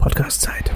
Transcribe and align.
Podcast-Zeit. 0.00 0.70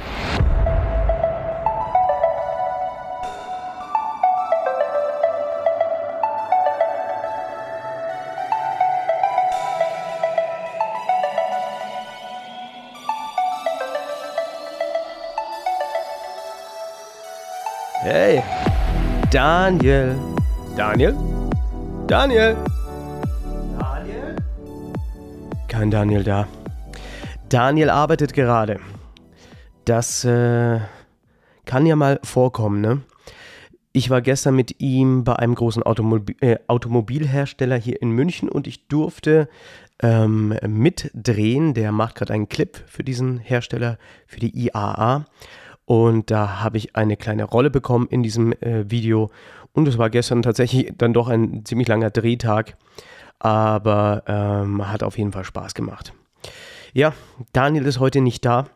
Hey, 18.02 18.42
Daniel. 19.30 20.16
Daniel? 20.76 21.14
Daniel? 22.06 22.56
Daniel? 23.78 24.36
Kein 25.68 25.90
Daniel 25.90 26.22
da. 26.24 26.46
Daniel 27.48 27.90
arbeitet 27.90 28.34
gerade. 28.34 28.93
Das 29.84 30.24
äh, 30.24 30.80
kann 31.66 31.86
ja 31.86 31.96
mal 31.96 32.20
vorkommen, 32.22 32.80
ne? 32.80 33.02
Ich 33.96 34.10
war 34.10 34.22
gestern 34.22 34.56
mit 34.56 34.80
ihm 34.80 35.22
bei 35.22 35.36
einem 35.36 35.54
großen 35.54 35.82
Automobil, 35.82 36.34
äh, 36.40 36.58
Automobilhersteller 36.66 37.76
hier 37.76 38.02
in 38.02 38.10
München 38.10 38.48
und 38.48 38.66
ich 38.66 38.88
durfte 38.88 39.48
ähm, 40.02 40.58
mitdrehen. 40.66 41.74
Der 41.74 41.92
macht 41.92 42.16
gerade 42.16 42.32
einen 42.32 42.48
Clip 42.48 42.76
für 42.86 43.04
diesen 43.04 43.38
Hersteller, 43.38 43.98
für 44.26 44.40
die 44.40 44.66
IAA. 44.66 45.26
Und 45.84 46.30
da 46.30 46.60
habe 46.60 46.78
ich 46.78 46.96
eine 46.96 47.16
kleine 47.16 47.44
Rolle 47.44 47.70
bekommen 47.70 48.08
in 48.08 48.24
diesem 48.24 48.52
äh, 48.54 48.90
Video. 48.90 49.30
Und 49.72 49.86
es 49.86 49.96
war 49.96 50.10
gestern 50.10 50.42
tatsächlich 50.42 50.92
dann 50.96 51.12
doch 51.12 51.28
ein 51.28 51.64
ziemlich 51.64 51.86
langer 51.86 52.10
Drehtag. 52.10 52.76
Aber 53.38 54.24
ähm, 54.26 54.90
hat 54.90 55.04
auf 55.04 55.18
jeden 55.18 55.30
Fall 55.30 55.44
Spaß 55.44 55.74
gemacht. 55.74 56.14
Ja, 56.94 57.12
Daniel 57.52 57.86
ist 57.86 58.00
heute 58.00 58.20
nicht 58.20 58.44
da. 58.44 58.66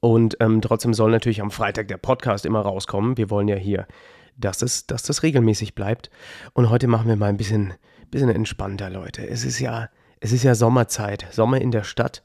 Und 0.00 0.36
ähm, 0.40 0.62
trotzdem 0.62 0.94
soll 0.94 1.10
natürlich 1.10 1.42
am 1.42 1.50
Freitag 1.50 1.88
der 1.88 1.98
Podcast 1.98 2.46
immer 2.46 2.60
rauskommen. 2.60 3.16
Wir 3.16 3.30
wollen 3.30 3.48
ja 3.48 3.56
hier, 3.56 3.86
dass 4.36 4.58
das, 4.58 4.86
dass 4.86 5.02
das 5.02 5.22
regelmäßig 5.22 5.74
bleibt. 5.74 6.10
Und 6.54 6.70
heute 6.70 6.86
machen 6.86 7.08
wir 7.08 7.16
mal 7.16 7.28
ein 7.28 7.36
bisschen, 7.36 7.74
bisschen 8.10 8.30
entspannter, 8.30 8.88
Leute. 8.88 9.28
Es 9.28 9.44
ist 9.44 9.58
ja, 9.58 9.88
es 10.20 10.32
ist 10.32 10.42
ja 10.42 10.54
Sommerzeit, 10.54 11.26
Sommer 11.30 11.60
in 11.60 11.70
der 11.70 11.84
Stadt. 11.84 12.22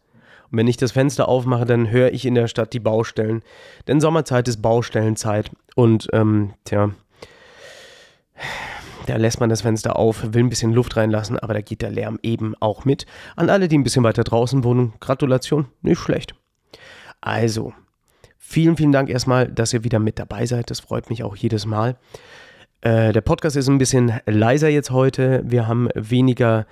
Und 0.51 0.57
wenn 0.57 0.67
ich 0.67 0.77
das 0.77 0.93
Fenster 0.93 1.27
aufmache, 1.27 1.65
dann 1.65 1.89
höre 1.89 2.13
ich 2.13 2.25
in 2.25 2.35
der 2.35 2.47
Stadt 2.47 2.71
die 2.71 2.79
Baustellen. 2.79 3.43
Denn 3.87 3.99
Sommerzeit 3.99 4.47
ist 4.47 4.61
Baustellenzeit. 4.61 5.51
Und 5.75 6.07
ähm, 6.13 6.53
tja, 6.63 6.91
da 9.07 9.17
lässt 9.17 9.39
man 9.39 9.49
das 9.49 9.61
Fenster 9.61 9.97
auf, 9.97 10.33
will 10.33 10.43
ein 10.43 10.49
bisschen 10.49 10.71
Luft 10.71 10.95
reinlassen, 10.95 11.37
aber 11.37 11.53
da 11.53 11.61
geht 11.61 11.81
der 11.81 11.91
Lärm 11.91 12.19
eben 12.23 12.55
auch 12.59 12.85
mit. 12.85 13.05
An 13.35 13.49
alle, 13.49 13.67
die 13.67 13.77
ein 13.77 13.83
bisschen 13.83 14.03
weiter 14.03 14.23
draußen 14.23 14.63
wohnen, 14.63 14.93
Gratulation, 14.99 15.67
nicht 15.81 15.99
schlecht. 15.99 16.35
Also, 17.21 17.73
vielen, 18.38 18.77
vielen 18.77 18.91
Dank 18.91 19.09
erstmal, 19.09 19.47
dass 19.47 19.73
ihr 19.73 19.83
wieder 19.83 19.99
mit 19.99 20.19
dabei 20.19 20.45
seid. 20.45 20.69
Das 20.69 20.80
freut 20.80 21.09
mich 21.09 21.23
auch 21.23 21.35
jedes 21.35 21.66
Mal. 21.66 21.97
Äh, 22.81 23.13
der 23.13 23.22
Podcast 23.22 23.55
ist 23.55 23.67
ein 23.67 23.77
bisschen 23.77 24.13
leiser 24.25 24.69
jetzt 24.69 24.91
heute. 24.91 25.41
Wir 25.45 25.67
haben 25.67 25.89
weniger, 25.95 26.67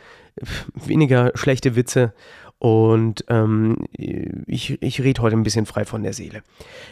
weniger 0.74 1.32
schlechte 1.36 1.76
Witze 1.76 2.14
und 2.60 3.26
ähm, 3.28 3.78
ich, 3.92 4.82
ich 4.82 5.02
rede 5.02 5.22
heute 5.22 5.36
ein 5.36 5.44
bisschen 5.44 5.66
frei 5.66 5.86
von 5.86 6.04
der 6.04 6.14
Seele. 6.14 6.44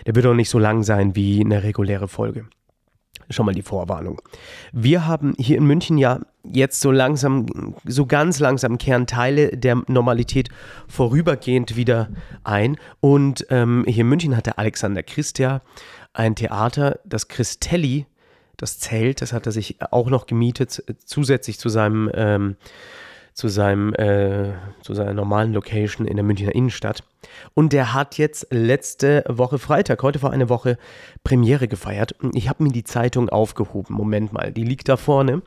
Der 0.06 0.16
wird 0.16 0.26
auch 0.26 0.34
nicht 0.34 0.50
so 0.50 0.60
lang 0.60 0.84
sein 0.84 1.16
wie 1.16 1.40
eine 1.40 1.64
reguläre 1.64 2.08
Folge. 2.08 2.46
Schon 3.32 3.46
mal 3.46 3.56
die 3.56 3.62
Vorwarnung. 3.62 4.22
Wir 4.72 5.08
haben 5.08 5.34
hier 5.38 5.58
in 5.58 5.66
München 5.66 5.98
ja 5.98 6.20
jetzt 6.44 6.82
so 6.82 6.92
langsam, 6.92 7.76
so 7.86 8.06
ganz 8.06 8.40
langsam 8.40 8.78
kehren 8.78 9.08
Teile 9.08 9.56
der 9.58 9.82
Normalität 9.88 10.50
vorübergehend 10.88 11.76
wieder 11.76 12.10
ein. 12.44 12.78
Und 13.00 13.46
ähm, 13.50 13.86
hier 13.88 14.02
in 14.02 14.10
München 14.10 14.36
hat 14.36 14.46
der 14.46 14.60
Alexander 14.60 15.04
Christ 15.04 15.40
ja 15.40 15.62
ein 16.14 16.36
Theater, 16.36 17.00
das 17.06 17.28
Christelli, 17.28 18.06
das 18.58 18.80
Zelt, 18.80 19.22
das 19.22 19.34
hat 19.34 19.46
er 19.46 19.52
sich 19.52 19.78
auch 19.92 20.10
noch 20.10 20.28
gemietet, 20.28 20.84
zusätzlich 21.06 21.58
zu 21.58 21.70
seinem, 21.70 22.12
ähm, 22.14 22.58
zu 23.42 23.48
seinem, 23.48 23.96
äh, 23.96 24.54
zu 24.84 24.94
seiner 24.94 25.16
normalen 25.16 25.52
Location 25.52 26.06
in 26.06 26.16
der 26.16 26.24
Münchner 26.24 26.54
Innenstadt. 26.54 27.04
Und 27.56 27.74
der 27.74 27.92
hat 27.92 28.20
jetzt 28.20 28.46
letzte 28.52 29.24
Woche 29.28 29.58
Freitag, 29.58 30.04
heute 30.04 30.20
vor 30.20 30.30
einer 30.30 30.48
Woche, 30.48 30.78
Premiere 31.24 31.68
gefeiert. 31.68 32.14
Ich 32.36 32.50
habe 32.50 32.62
mir 32.62 32.70
die 32.70 32.84
Zeitung 32.84 33.30
aufgehoben. 33.30 33.96
Moment 33.96 34.32
mal, 34.32 34.52
die 34.52 34.64
liegt 34.64 34.90
da 34.90 34.96
vorne. 34.96 35.42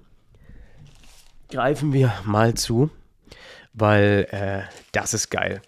Greifen 1.48 1.92
wir 1.92 2.12
mal 2.24 2.54
zu, 2.54 2.90
weil 3.74 4.26
äh, 4.32 4.62
das 4.90 5.14
ist 5.14 5.30
geil. 5.30 5.62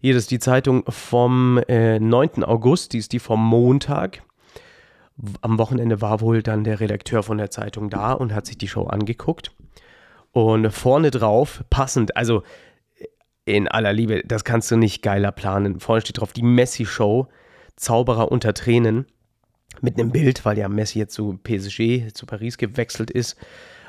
Hier 0.00 0.16
ist 0.16 0.30
die 0.30 0.38
Zeitung 0.38 0.82
vom 0.88 1.58
äh, 1.68 2.00
9. 2.00 2.42
August, 2.42 2.94
die 2.94 2.98
ist 2.98 3.12
die 3.12 3.18
vom 3.18 3.46
Montag. 3.46 4.22
Am 5.42 5.58
Wochenende 5.58 6.00
war 6.00 6.22
wohl 6.22 6.42
dann 6.42 6.64
der 6.64 6.80
Redakteur 6.80 7.22
von 7.22 7.36
der 7.36 7.50
Zeitung 7.50 7.90
da 7.90 8.12
und 8.14 8.32
hat 8.32 8.46
sich 8.46 8.56
die 8.56 8.68
Show 8.68 8.84
angeguckt. 8.84 9.52
Und 10.36 10.70
vorne 10.70 11.10
drauf, 11.10 11.64
passend, 11.70 12.14
also 12.14 12.42
in 13.46 13.68
aller 13.68 13.94
Liebe, 13.94 14.22
das 14.26 14.44
kannst 14.44 14.70
du 14.70 14.76
nicht 14.76 15.00
geiler 15.00 15.32
planen. 15.32 15.80
Vorne 15.80 16.02
steht 16.02 16.20
drauf 16.20 16.34
die 16.34 16.42
Messi-Show, 16.42 17.28
Zauberer 17.76 18.30
unter 18.30 18.52
Tränen, 18.52 19.06
mit 19.80 19.98
einem 19.98 20.10
Bild, 20.12 20.44
weil 20.44 20.58
ja 20.58 20.68
Messi 20.68 20.98
jetzt 20.98 21.14
zu 21.14 21.40
PSG, 21.42 22.12
zu 22.12 22.26
Paris 22.26 22.58
gewechselt 22.58 23.10
ist, 23.10 23.38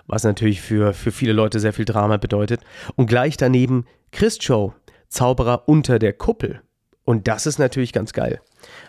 was 0.05 0.23
natürlich 0.23 0.61
für, 0.61 0.93
für 0.93 1.11
viele 1.11 1.33
Leute 1.33 1.59
sehr 1.59 1.73
viel 1.73 1.83
Drama 1.83 2.15
bedeutet. 2.15 2.61
Und 2.95 3.07
gleich 3.07 3.35
daneben 3.35 3.83
Christ-Show, 4.13 4.73
Zauberer 5.09 5.67
unter 5.67 5.99
der 5.99 6.13
Kuppel. 6.13 6.61
Und 7.03 7.27
das 7.27 7.45
ist 7.45 7.59
natürlich 7.59 7.91
ganz 7.91 8.13
geil. 8.13 8.39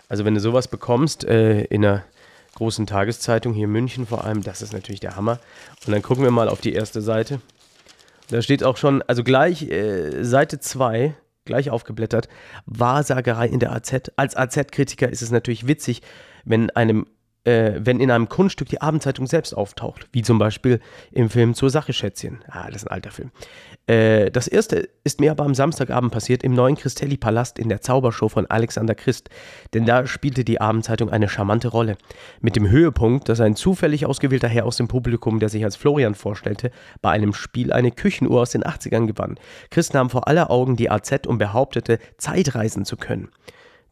Also 0.07 0.23
wenn 0.23 0.33
du 0.33 0.39
sowas 0.39 0.69
bekommst 0.69 1.25
äh, 1.25 1.63
in 1.63 1.83
einer 1.83 2.05
großen 2.59 2.85
Tageszeitung 2.85 3.53
hier 3.53 3.65
in 3.65 3.71
München 3.71 4.05
vor 4.05 4.25
allem, 4.25 4.43
das 4.43 4.61
ist 4.61 4.73
natürlich 4.73 4.99
der 4.99 5.15
Hammer. 5.15 5.39
Und 5.85 5.93
dann 5.93 6.01
gucken 6.01 6.23
wir 6.23 6.31
mal 6.31 6.49
auf 6.49 6.59
die 6.59 6.73
erste 6.73 7.01
Seite. 7.01 7.39
Da 8.27 8.41
steht 8.41 8.65
auch 8.65 8.75
schon, 8.75 9.01
also 9.03 9.23
gleich 9.23 9.63
äh, 9.63 10.23
Seite 10.23 10.59
2, 10.59 11.15
gleich 11.45 11.69
aufgeblättert, 11.69 12.27
Wahrsagerei 12.65 13.47
in 13.47 13.59
der 13.59 13.71
AZ. 13.71 14.11
Als 14.17 14.35
AZ-Kritiker 14.35 15.09
ist 15.09 15.21
es 15.21 15.31
natürlich 15.31 15.67
witzig, 15.67 16.01
wenn 16.43 16.69
einem 16.71 17.07
äh, 17.45 17.79
wenn 17.79 17.99
in 17.99 18.11
einem 18.11 18.29
Kunststück 18.29 18.69
die 18.69 18.81
Abendzeitung 18.81 19.27
selbst 19.27 19.53
auftaucht, 19.53 20.07
wie 20.11 20.21
zum 20.21 20.39
Beispiel 20.39 20.79
im 21.11 21.29
Film 21.29 21.53
Zur 21.53 21.69
Sache 21.69 21.93
Schätzchen. 21.93 22.39
Ah, 22.47 22.67
das 22.67 22.83
ist 22.83 22.87
ein 22.87 22.93
alter 22.93 23.11
Film. 23.11 23.31
Äh, 23.87 24.29
das 24.31 24.47
erste 24.47 24.89
ist 25.03 25.19
mir 25.19 25.31
aber 25.31 25.45
am 25.45 25.55
Samstagabend 25.55 26.11
passiert 26.11 26.43
im 26.43 26.53
neuen 26.53 26.75
Christelli-Palast 26.75 27.57
in 27.57 27.69
der 27.69 27.81
Zaubershow 27.81 28.29
von 28.29 28.45
Alexander 28.47 28.95
Christ, 28.95 29.29
denn 29.73 29.85
da 29.85 30.05
spielte 30.05 30.43
die 30.43 30.59
Abendzeitung 30.61 31.09
eine 31.09 31.29
charmante 31.29 31.69
Rolle. 31.69 31.97
Mit 32.41 32.55
dem 32.55 32.69
Höhepunkt, 32.69 33.29
dass 33.29 33.39
ein 33.39 33.55
zufällig 33.55 34.05
ausgewählter 34.05 34.47
Herr 34.47 34.65
aus 34.65 34.77
dem 34.77 34.87
Publikum, 34.87 35.39
der 35.39 35.49
sich 35.49 35.63
als 35.63 35.75
Florian 35.75 36.15
vorstellte, 36.15 36.71
bei 37.01 37.11
einem 37.11 37.33
Spiel 37.33 37.71
eine 37.71 37.91
Küchenuhr 37.91 38.41
aus 38.41 38.51
den 38.51 38.63
80ern 38.63 39.07
gewann. 39.07 39.39
Christ 39.71 39.93
nahm 39.93 40.09
vor 40.09 40.27
aller 40.27 40.51
Augen 40.51 40.75
die 40.75 40.89
AZ 40.89 41.25
und 41.25 41.37
behauptete, 41.37 41.99
Zeitreisen 42.17 42.85
zu 42.85 42.97
können. 42.97 43.29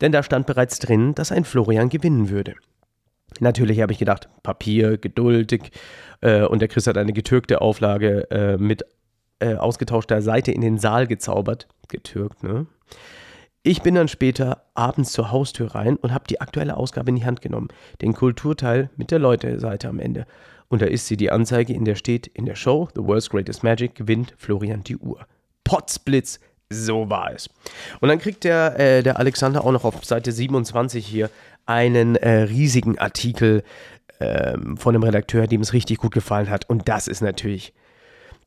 Denn 0.02 0.12
da 0.12 0.22
stand 0.22 0.46
bereits 0.46 0.80
drin, 0.80 1.16
dass 1.16 1.32
ein 1.32 1.46
Florian 1.46 1.90
gewinnen 1.90 2.30
würde. 2.30 2.56
Natürlich 3.40 3.82
habe 3.82 3.92
ich 3.92 4.00
gedacht, 4.00 4.30
Papier, 4.44 4.98
geduldig. 4.98 5.72
Äh, 6.22 6.44
und 6.44 6.60
der 6.60 6.68
Chris 6.68 6.88
hat 6.88 6.98
eine 6.98 7.14
getürkte 7.14 7.62
Auflage 7.62 8.30
äh, 8.32 8.58
mit 8.58 8.84
äh, 9.40 9.56
ausgetauschter 9.56 10.22
Seite 10.22 10.52
in 10.52 10.62
den 10.62 10.78
Saal 10.78 11.08
gezaubert. 11.08 11.68
Getürkt, 11.88 12.44
ne? 12.44 12.68
Ich 13.64 13.82
bin 13.82 13.96
dann 13.96 14.08
später 14.08 14.64
abends 14.76 15.12
zur 15.12 15.32
Haustür 15.32 15.76
rein 15.76 15.98
und 15.98 16.14
habe 16.14 16.24
die 16.30 16.40
aktuelle 16.40 16.78
Ausgabe 16.78 17.10
in 17.10 17.18
die 17.18 17.26
Hand 17.26 17.42
genommen. 17.42 17.68
Den 18.02 18.14
Kulturteil 18.14 18.90
mit 18.96 19.12
der 19.12 19.20
Leute-Seite 19.20 19.90
am 19.90 20.00
Ende. 20.00 20.26
Und 20.70 20.82
da 20.82 20.86
ist 20.86 21.08
sie 21.08 21.18
die 21.18 21.32
Anzeige, 21.32 21.74
in 21.74 21.84
der 21.84 21.96
steht, 21.96 22.28
in 22.28 22.46
der 22.46 22.56
Show 22.56 22.88
The 22.96 23.04
World's 23.04 23.30
Greatest 23.30 23.64
Magic 23.64 23.96
gewinnt 23.96 24.34
Florian 24.38 24.84
die 24.84 24.98
Uhr. 24.98 25.26
Potzblitz, 25.66 26.40
so 26.70 27.10
war 27.10 27.34
es. 27.34 27.50
Und 28.00 28.10
dann 28.10 28.20
kriegt 28.20 28.46
der, 28.46 28.80
äh, 28.80 29.04
der 29.04 29.20
Alexander 29.20 29.66
auch 29.66 29.72
noch 29.72 29.84
auf 29.84 30.04
Seite 30.06 30.32
27 30.32 31.06
hier 31.06 31.30
einen 31.68 32.16
äh, 32.16 32.44
riesigen 32.44 32.98
Artikel 32.98 33.64
ähm, 34.20 34.78
von 34.78 34.96
einem 34.96 35.04
Redakteur, 35.04 35.48
dem 35.48 35.62
es 35.62 35.74
richtig 35.74 36.00
gut 36.00 36.14
gefallen 36.14 36.50
hat. 36.50 36.70
Und 36.70 36.88
das 36.88 37.08
ist 37.08 37.22
natürlich, 37.22 37.74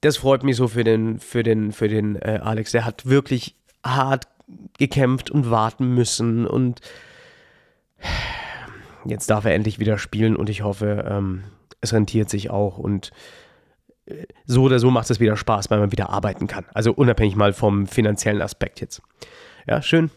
das 0.00 0.16
freut 0.16 0.42
mich 0.42 0.56
so 0.56 0.68
für 0.68 0.84
den, 0.84 1.18
für 1.18 1.42
den, 1.42 1.72
für 1.72 1.88
den 1.88 2.16
äh, 2.16 2.40
Alex. 2.42 2.72
Der 2.72 2.84
hat 2.84 3.06
wirklich 3.06 3.54
hart 3.84 4.26
gekämpft 4.78 5.30
und 5.30 5.50
warten 5.50 5.94
müssen 5.94 6.46
und 6.46 6.80
jetzt 9.04 9.30
darf 9.30 9.44
er 9.44 9.54
endlich 9.54 9.78
wieder 9.78 9.98
spielen 9.98 10.36
und 10.36 10.48
ich 10.48 10.62
hoffe, 10.62 11.04
ähm, 11.08 11.44
es 11.80 11.92
rentiert 11.92 12.28
sich 12.28 12.50
auch 12.50 12.78
und 12.78 13.10
äh, 14.06 14.26
so 14.46 14.62
oder 14.62 14.78
so 14.78 14.90
macht 14.90 15.10
es 15.10 15.20
wieder 15.20 15.36
Spaß, 15.36 15.70
weil 15.70 15.78
man 15.78 15.92
wieder 15.92 16.10
arbeiten 16.10 16.46
kann. 16.46 16.64
Also 16.74 16.92
unabhängig 16.92 17.36
mal 17.36 17.52
vom 17.52 17.86
finanziellen 17.86 18.42
Aspekt 18.42 18.80
jetzt. 18.80 19.02
Ja, 19.66 19.82
schön. 19.82 20.10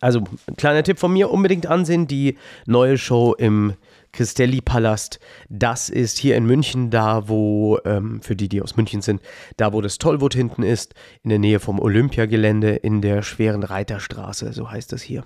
Also, 0.00 0.24
kleiner 0.56 0.82
Tipp 0.82 0.98
von 0.98 1.12
mir, 1.12 1.30
unbedingt 1.30 1.66
ansehen, 1.66 2.06
die 2.06 2.36
neue 2.66 2.98
Show 2.98 3.34
im 3.34 3.74
Christelli-Palast. 4.12 5.20
Das 5.48 5.88
ist 5.88 6.18
hier 6.18 6.36
in 6.36 6.46
München, 6.46 6.90
da 6.90 7.28
wo, 7.28 7.78
ähm, 7.84 8.20
für 8.22 8.34
die, 8.34 8.48
die 8.48 8.62
aus 8.62 8.76
München 8.76 9.02
sind, 9.02 9.20
da 9.56 9.72
wo 9.72 9.80
das 9.80 9.98
Tollwood 9.98 10.34
hinten 10.34 10.62
ist, 10.62 10.94
in 11.22 11.30
der 11.30 11.38
Nähe 11.38 11.60
vom 11.60 11.78
Olympiagelände, 11.78 12.74
in 12.74 13.02
der 13.02 13.22
schweren 13.22 13.62
Reiterstraße, 13.62 14.52
so 14.52 14.70
heißt 14.70 14.92
das 14.92 15.02
hier. 15.02 15.24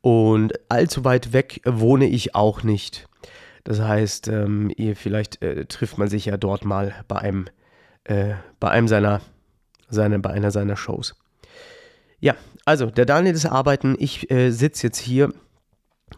Und 0.00 0.52
allzu 0.68 1.04
weit 1.04 1.32
weg 1.32 1.60
wohne 1.64 2.06
ich 2.06 2.34
auch 2.34 2.62
nicht. 2.62 3.08
Das 3.64 3.80
heißt, 3.80 4.28
ähm, 4.28 4.70
ihr, 4.76 4.94
vielleicht 4.94 5.42
äh, 5.42 5.66
trifft 5.66 5.98
man 5.98 6.08
sich 6.08 6.26
ja 6.26 6.36
dort 6.36 6.64
mal 6.64 6.94
bei 7.08 7.16
einem, 7.16 7.46
äh, 8.04 8.34
bei 8.60 8.70
einem 8.70 8.86
seiner, 8.86 9.20
seine, 9.88 10.20
bei 10.20 10.30
einer 10.30 10.52
seiner 10.52 10.76
Shows. 10.76 11.16
Ja, 12.20 12.34
also 12.64 12.86
der 12.86 13.06
Daniel 13.06 13.34
ist 13.34 13.46
arbeiten. 13.46 13.96
Ich 13.98 14.30
äh, 14.30 14.50
sitze 14.50 14.86
jetzt 14.86 14.98
hier, 14.98 15.32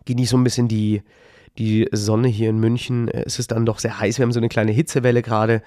genieße 0.04 0.30
so 0.30 0.36
ein 0.36 0.44
bisschen 0.44 0.68
die, 0.68 1.02
die 1.58 1.88
Sonne 1.92 2.28
hier 2.28 2.50
in 2.50 2.58
München. 2.58 3.08
Es 3.08 3.38
ist 3.38 3.50
dann 3.50 3.66
doch 3.66 3.78
sehr 3.78 3.98
heiß. 3.98 4.18
Wir 4.18 4.24
haben 4.24 4.32
so 4.32 4.40
eine 4.40 4.48
kleine 4.48 4.72
Hitzewelle 4.72 5.22
gerade. 5.22 5.62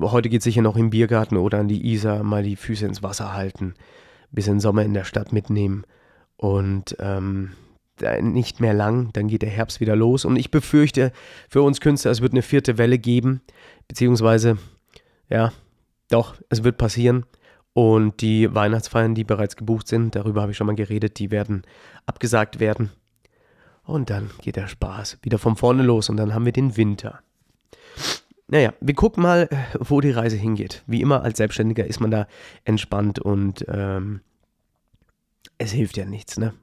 Heute 0.00 0.28
geht 0.28 0.40
es 0.40 0.44
sicher 0.44 0.62
noch 0.62 0.76
im 0.76 0.90
Biergarten 0.90 1.36
oder 1.36 1.58
an 1.58 1.68
die 1.68 1.92
Isar 1.92 2.22
mal 2.22 2.42
die 2.42 2.56
Füße 2.56 2.86
ins 2.86 3.02
Wasser 3.02 3.34
halten, 3.34 3.74
bisschen 4.32 4.58
Sommer 4.58 4.82
in 4.82 4.94
der 4.94 5.04
Stadt 5.04 5.32
mitnehmen 5.32 5.84
und 6.36 6.96
ähm, 6.98 7.52
nicht 8.20 8.60
mehr 8.60 8.74
lang, 8.74 9.10
dann 9.12 9.28
geht 9.28 9.42
der 9.42 9.50
Herbst 9.50 9.80
wieder 9.80 9.96
los. 9.96 10.24
Und 10.24 10.36
ich 10.36 10.50
befürchte 10.50 11.12
für 11.48 11.62
uns 11.62 11.80
Künstler, 11.80 12.10
es 12.10 12.20
wird 12.20 12.32
eine 12.32 12.42
vierte 12.42 12.78
Welle 12.78 12.98
geben, 12.98 13.42
beziehungsweise, 13.88 14.58
ja, 15.30 15.52
doch, 16.10 16.36
es 16.48 16.62
wird 16.62 16.78
passieren. 16.78 17.24
Und 17.76 18.22
die 18.22 18.54
Weihnachtsfeiern, 18.54 19.14
die 19.14 19.24
bereits 19.24 19.54
gebucht 19.54 19.86
sind, 19.86 20.14
darüber 20.14 20.40
habe 20.40 20.50
ich 20.50 20.56
schon 20.56 20.66
mal 20.66 20.74
geredet, 20.74 21.18
die 21.18 21.30
werden 21.30 21.60
abgesagt 22.06 22.58
werden. 22.58 22.88
Und 23.84 24.08
dann 24.08 24.30
geht 24.40 24.56
der 24.56 24.66
Spaß 24.66 25.18
wieder 25.20 25.38
von 25.38 25.56
vorne 25.56 25.82
los 25.82 26.08
und 26.08 26.16
dann 26.16 26.32
haben 26.32 26.46
wir 26.46 26.52
den 26.52 26.78
Winter. 26.78 27.20
Naja, 28.48 28.72
wir 28.80 28.94
gucken 28.94 29.22
mal, 29.22 29.50
wo 29.78 30.00
die 30.00 30.10
Reise 30.10 30.38
hingeht. 30.38 30.84
Wie 30.86 31.02
immer 31.02 31.22
als 31.22 31.36
Selbstständiger 31.36 31.86
ist 31.86 32.00
man 32.00 32.10
da 32.10 32.26
entspannt 32.64 33.18
und 33.18 33.66
ähm, 33.68 34.20
es 35.58 35.70
hilft 35.70 35.98
ja 35.98 36.06
nichts, 36.06 36.38
ne? 36.38 36.54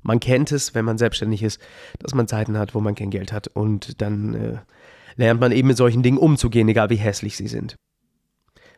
Man 0.00 0.20
kennt 0.20 0.52
es, 0.52 0.74
wenn 0.74 0.86
man 0.86 0.96
selbstständig 0.96 1.42
ist, 1.42 1.60
dass 1.98 2.14
man 2.14 2.28
Zeiten 2.28 2.56
hat, 2.56 2.74
wo 2.74 2.80
man 2.80 2.94
kein 2.94 3.10
Geld 3.10 3.30
hat 3.30 3.46
und 3.48 4.00
dann 4.00 4.34
äh, 4.34 4.56
lernt 5.16 5.38
man 5.38 5.52
eben 5.52 5.68
mit 5.68 5.76
solchen 5.76 6.02
Dingen 6.02 6.16
umzugehen, 6.16 6.66
egal 6.70 6.88
wie 6.88 6.96
hässlich 6.96 7.36
sie 7.36 7.46
sind. 7.46 7.76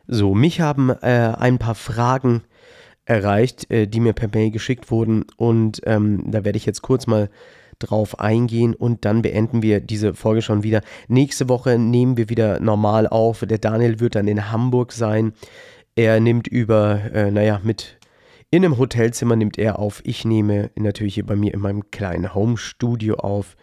So, 0.07 0.35
mich 0.35 0.61
haben 0.61 0.89
äh, 0.89 1.33
ein 1.37 1.57
paar 1.57 1.75
Fragen 1.75 2.43
erreicht, 3.05 3.69
äh, 3.71 3.87
die 3.87 3.99
mir 3.99 4.13
per 4.13 4.29
Mail 4.33 4.51
geschickt 4.51 4.91
wurden 4.91 5.25
und 5.37 5.81
ähm, 5.85 6.23
da 6.31 6.43
werde 6.43 6.57
ich 6.57 6.65
jetzt 6.65 6.81
kurz 6.81 7.07
mal 7.07 7.29
drauf 7.79 8.19
eingehen 8.19 8.73
und 8.73 9.05
dann 9.05 9.21
beenden 9.21 9.61
wir 9.61 9.79
diese 9.81 10.13
Folge 10.13 10.41
schon 10.41 10.63
wieder. 10.63 10.81
Nächste 11.07 11.49
Woche 11.49 11.77
nehmen 11.77 12.17
wir 12.17 12.29
wieder 12.29 12.59
normal 12.59 13.07
auf. 13.07 13.41
Der 13.41 13.57
Daniel 13.57 13.99
wird 13.99 14.15
dann 14.15 14.27
in 14.27 14.51
Hamburg 14.51 14.93
sein. 14.93 15.33
Er 15.95 16.19
nimmt 16.19 16.47
über, 16.47 17.01
äh, 17.13 17.31
naja, 17.31 17.59
mit 17.63 17.97
in 18.51 18.63
einem 18.63 18.77
Hotelzimmer 18.77 19.35
nimmt 19.35 19.57
er 19.57 19.79
auf. 19.79 20.01
Ich 20.05 20.23
nehme 20.23 20.69
natürlich 20.75 21.15
hier 21.15 21.25
bei 21.25 21.35
mir 21.35 21.53
in 21.53 21.59
meinem 21.59 21.91
kleinen 21.91 22.33
Home-Studio 22.33 23.15
auf. 23.15 23.57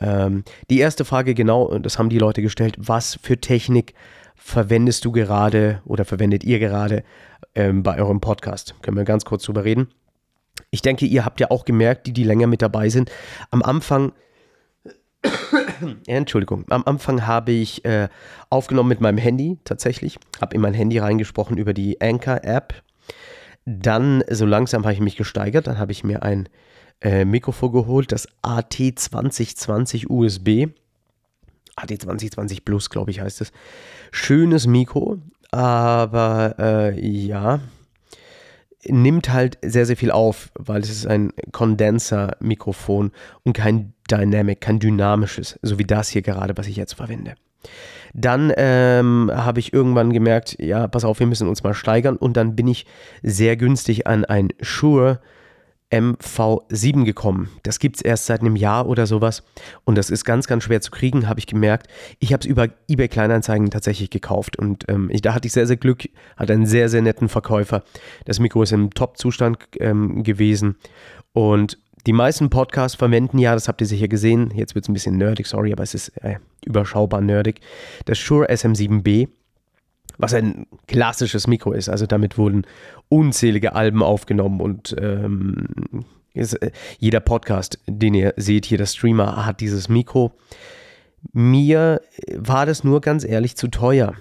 Ähm, 0.00 0.42
die 0.68 0.78
erste 0.78 1.04
Frage, 1.04 1.34
genau, 1.34 1.78
das 1.78 1.98
haben 1.98 2.08
die 2.08 2.18
Leute 2.18 2.42
gestellt, 2.42 2.74
was 2.78 3.18
für 3.22 3.38
Technik 3.38 3.94
verwendest 4.36 5.04
du 5.04 5.12
gerade 5.12 5.82
oder 5.84 6.04
verwendet 6.04 6.44
ihr 6.44 6.58
gerade 6.58 7.02
ähm, 7.54 7.82
bei 7.82 7.98
eurem 7.98 8.20
Podcast? 8.20 8.74
Können 8.82 8.96
wir 8.96 9.04
ganz 9.04 9.24
kurz 9.24 9.44
drüber 9.44 9.64
reden. 9.64 9.88
Ich 10.70 10.82
denke, 10.82 11.06
ihr 11.06 11.24
habt 11.24 11.40
ja 11.40 11.50
auch 11.50 11.64
gemerkt, 11.64 12.06
die, 12.06 12.12
die 12.12 12.24
länger 12.24 12.46
mit 12.46 12.62
dabei 12.62 12.88
sind, 12.88 13.10
am 13.50 13.62
Anfang, 13.62 14.12
Entschuldigung, 16.06 16.64
am 16.70 16.84
Anfang 16.84 17.26
habe 17.26 17.52
ich 17.52 17.84
äh, 17.84 18.08
aufgenommen 18.50 18.88
mit 18.88 19.00
meinem 19.00 19.18
Handy 19.18 19.58
tatsächlich, 19.64 20.18
habe 20.40 20.54
in 20.54 20.60
mein 20.60 20.74
Handy 20.74 20.98
reingesprochen 20.98 21.58
über 21.58 21.74
die 21.74 22.00
Anchor-App. 22.00 22.74
Dann, 23.64 24.22
so 24.30 24.46
langsam 24.46 24.84
habe 24.84 24.94
ich 24.94 25.00
mich 25.00 25.16
gesteigert, 25.16 25.66
dann 25.66 25.78
habe 25.78 25.92
ich 25.92 26.04
mir 26.04 26.22
ein 26.22 26.48
äh, 27.00 27.24
Mikrofon 27.24 27.72
geholt, 27.72 28.12
das 28.12 28.28
AT2020 28.42 30.08
USB. 30.08 30.68
AT2020 31.76 32.64
Plus, 32.64 32.90
glaube 32.90 33.10
ich, 33.10 33.20
heißt 33.20 33.40
es. 33.40 33.52
Schönes 34.10 34.66
Mikro, 34.66 35.18
aber 35.50 36.54
äh, 36.58 37.00
ja, 37.00 37.60
nimmt 38.88 39.32
halt 39.32 39.58
sehr, 39.62 39.86
sehr 39.86 39.96
viel 39.96 40.10
auf, 40.10 40.50
weil 40.54 40.80
es 40.80 40.90
ist 40.90 41.06
ein 41.06 41.32
Kondenser-Mikrofon 41.52 43.12
und 43.42 43.52
kein 43.52 43.92
Dynamic, 44.10 44.60
kein 44.60 44.78
dynamisches, 44.78 45.58
so 45.62 45.78
wie 45.78 45.84
das 45.84 46.08
hier 46.08 46.22
gerade, 46.22 46.56
was 46.56 46.68
ich 46.68 46.76
jetzt 46.76 46.94
verwende. 46.94 47.34
Dann 48.14 48.52
ähm, 48.56 49.30
habe 49.34 49.60
ich 49.60 49.72
irgendwann 49.72 50.12
gemerkt, 50.12 50.56
ja, 50.58 50.86
pass 50.86 51.04
auf, 51.04 51.20
wir 51.20 51.26
müssen 51.26 51.48
uns 51.48 51.62
mal 51.62 51.74
steigern 51.74 52.16
und 52.16 52.36
dann 52.36 52.56
bin 52.56 52.68
ich 52.68 52.86
sehr 53.22 53.56
günstig 53.56 54.06
an 54.06 54.24
ein 54.24 54.50
Shure 54.60 55.20
MV7 55.90 57.04
gekommen. 57.04 57.48
Das 57.62 57.78
gibt 57.78 57.96
es 57.96 58.02
erst 58.02 58.26
seit 58.26 58.40
einem 58.40 58.56
Jahr 58.56 58.88
oder 58.88 59.06
sowas 59.06 59.44
und 59.84 59.96
das 59.96 60.10
ist 60.10 60.24
ganz, 60.24 60.46
ganz 60.46 60.64
schwer 60.64 60.80
zu 60.80 60.90
kriegen, 60.90 61.28
habe 61.28 61.38
ich 61.38 61.46
gemerkt. 61.46 61.88
Ich 62.18 62.32
habe 62.32 62.40
es 62.40 62.46
über 62.46 62.68
eBay 62.88 63.08
Kleinanzeigen 63.08 63.70
tatsächlich 63.70 64.10
gekauft 64.10 64.58
und 64.58 64.84
ähm, 64.88 65.08
ich, 65.10 65.22
da 65.22 65.34
hatte 65.34 65.46
ich 65.46 65.52
sehr, 65.52 65.66
sehr 65.66 65.76
Glück, 65.76 66.08
hatte 66.36 66.52
einen 66.52 66.66
sehr, 66.66 66.88
sehr 66.88 67.02
netten 67.02 67.28
Verkäufer. 67.28 67.84
Das 68.24 68.40
Mikro 68.40 68.62
ist 68.62 68.72
im 68.72 68.90
Top-Zustand 68.90 69.58
ähm, 69.78 70.24
gewesen 70.24 70.76
und 71.32 71.78
die 72.06 72.12
meisten 72.12 72.50
Podcasts 72.50 72.96
verwenden 72.96 73.38
ja, 73.38 73.54
das 73.54 73.68
habt 73.68 73.80
ihr 73.80 73.86
sicher 73.86 74.08
gesehen, 74.08 74.52
jetzt 74.54 74.74
wird 74.74 74.84
es 74.84 74.88
ein 74.88 74.94
bisschen 74.94 75.16
nerdig, 75.16 75.46
sorry, 75.46 75.72
aber 75.72 75.82
es 75.82 75.94
ist 75.94 76.08
äh, 76.18 76.36
überschaubar 76.64 77.20
nerdig, 77.20 77.60
das 78.04 78.18
Shure 78.18 78.48
SM7B 78.48 79.28
was 80.18 80.34
ein 80.34 80.66
klassisches 80.86 81.46
Mikro 81.46 81.72
ist. 81.72 81.88
Also 81.88 82.06
damit 82.06 82.38
wurden 82.38 82.66
unzählige 83.08 83.74
Alben 83.74 84.02
aufgenommen 84.02 84.60
und 84.60 84.94
ähm, 84.98 85.68
ist, 86.34 86.54
äh, 86.54 86.70
jeder 86.98 87.20
Podcast, 87.20 87.78
den 87.86 88.14
ihr 88.14 88.34
seht 88.36 88.66
hier, 88.66 88.78
der 88.78 88.86
Streamer 88.86 89.46
hat 89.46 89.60
dieses 89.60 89.88
Mikro. 89.88 90.32
Mir 91.32 92.00
war 92.34 92.66
das 92.66 92.84
nur 92.84 93.00
ganz 93.00 93.24
ehrlich 93.24 93.56
zu 93.56 93.68
teuer. 93.68 94.14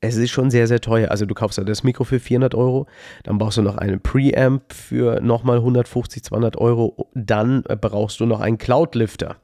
Es 0.00 0.16
ist 0.16 0.30
schon 0.30 0.50
sehr, 0.50 0.66
sehr 0.66 0.80
teuer. 0.80 1.10
Also 1.10 1.26
du 1.26 1.34
kaufst 1.34 1.58
ja 1.58 1.64
das 1.64 1.84
Mikro 1.84 2.02
für 2.04 2.18
400 2.18 2.56
Euro, 2.56 2.86
dann 3.22 3.38
brauchst 3.38 3.58
du 3.58 3.62
noch 3.62 3.76
einen 3.76 4.00
Preamp 4.00 4.72
für 4.72 5.20
nochmal 5.20 5.58
150, 5.58 6.24
200 6.24 6.56
Euro. 6.56 7.08
Dann 7.14 7.62
brauchst 7.62 8.18
du 8.18 8.26
noch 8.26 8.40
einen 8.40 8.58
Cloud-Lifter. 8.58 9.36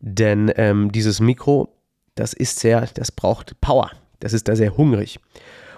Denn 0.00 0.50
ähm, 0.56 0.90
dieses 0.90 1.20
Mikro, 1.20 1.68
das 2.14 2.32
ist 2.32 2.60
sehr, 2.60 2.88
das 2.94 3.12
braucht 3.12 3.60
Power. 3.60 3.90
Das 4.24 4.32
ist 4.32 4.48
da 4.48 4.56
sehr 4.56 4.74
hungrig. 4.78 5.20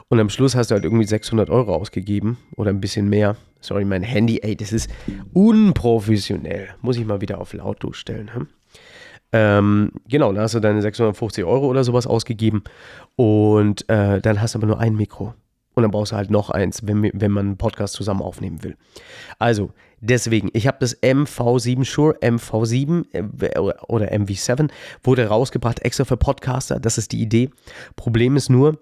Und 0.08 0.20
am 0.20 0.28
Schluss 0.30 0.54
hast 0.54 0.70
du 0.70 0.76
halt 0.76 0.84
irgendwie 0.84 1.04
600 1.04 1.50
Euro 1.50 1.74
ausgegeben 1.74 2.38
oder 2.54 2.70
ein 2.70 2.80
bisschen 2.80 3.08
mehr. 3.08 3.34
Sorry, 3.60 3.84
mein 3.84 4.04
Handy, 4.04 4.38
ey, 4.40 4.54
das 4.54 4.72
ist 4.72 4.88
unprofessionell. 5.32 6.68
Muss 6.80 6.96
ich 6.96 7.04
mal 7.04 7.20
wieder 7.20 7.40
auf 7.40 7.52
lautlos 7.54 7.96
stellen. 7.96 8.32
Hm? 8.32 8.46
Ähm, 9.32 9.90
genau, 10.08 10.32
da 10.32 10.42
hast 10.42 10.54
du 10.54 10.60
deine 10.60 10.80
650 10.80 11.44
Euro 11.44 11.66
oder 11.66 11.82
sowas 11.82 12.06
ausgegeben 12.06 12.62
und 13.16 13.88
äh, 13.88 14.20
dann 14.20 14.40
hast 14.40 14.54
du 14.54 14.60
aber 14.60 14.68
nur 14.68 14.78
ein 14.78 14.94
Mikro. 14.94 15.34
Und 15.76 15.82
dann 15.82 15.90
brauchst 15.90 16.12
du 16.12 16.16
halt 16.16 16.30
noch 16.30 16.48
eins, 16.48 16.86
wenn, 16.86 17.10
wenn 17.12 17.30
man 17.30 17.46
einen 17.46 17.56
Podcast 17.58 17.92
zusammen 17.92 18.22
aufnehmen 18.22 18.62
will. 18.64 18.78
Also, 19.38 19.72
deswegen, 20.00 20.48
ich 20.54 20.66
habe 20.66 20.78
das 20.80 21.00
MV7 21.02 21.84
Shure, 21.84 22.16
MV7 22.22 23.04
äh, 23.12 23.58
oder 23.58 24.10
MV7, 24.10 24.70
wurde 25.04 25.26
rausgebracht 25.26 25.82
extra 25.82 26.06
für 26.06 26.16
Podcaster. 26.16 26.80
Das 26.80 26.96
ist 26.96 27.12
die 27.12 27.20
Idee. 27.20 27.50
Problem 27.94 28.36
ist 28.36 28.48
nur, 28.48 28.78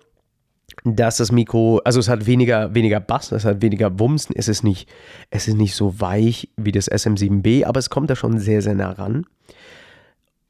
dass 0.84 1.16
das 1.16 1.32
Mikro, 1.32 1.80
also 1.84 1.98
es 1.98 2.08
hat 2.08 2.26
weniger, 2.26 2.72
weniger 2.76 3.00
Bass, 3.00 3.32
es 3.32 3.44
hat 3.44 3.60
weniger 3.60 3.98
Wumms, 3.98 4.28
es 4.32 4.46
ist 4.46 4.62
nicht, 4.62 4.88
es 5.30 5.48
ist 5.48 5.56
nicht 5.56 5.74
so 5.74 6.00
weich 6.00 6.48
wie 6.56 6.72
das 6.72 6.88
SM7B, 6.88 7.64
aber 7.64 7.80
es 7.80 7.90
kommt 7.90 8.08
da 8.08 8.14
schon 8.14 8.38
sehr, 8.38 8.62
sehr 8.62 8.74
nah 8.74 8.92
ran 8.92 9.26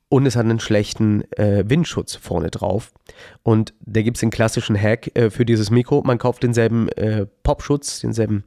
und 0.08 0.26
es 0.26 0.36
hat 0.36 0.44
einen 0.44 0.60
schlechten 0.60 1.22
äh, 1.32 1.64
Windschutz 1.66 2.14
vorne 2.14 2.50
drauf. 2.50 2.92
Und 3.42 3.74
da 3.80 4.02
gibt 4.02 4.16
es 4.16 4.20
den 4.20 4.30
klassischen 4.30 4.80
Hack 4.80 5.10
äh, 5.16 5.30
für 5.30 5.44
dieses 5.44 5.70
Mikro. 5.70 6.02
Man 6.04 6.18
kauft 6.18 6.42
denselben 6.42 6.88
äh, 6.90 7.26
Popschutz, 7.42 8.00
denselben, 8.00 8.44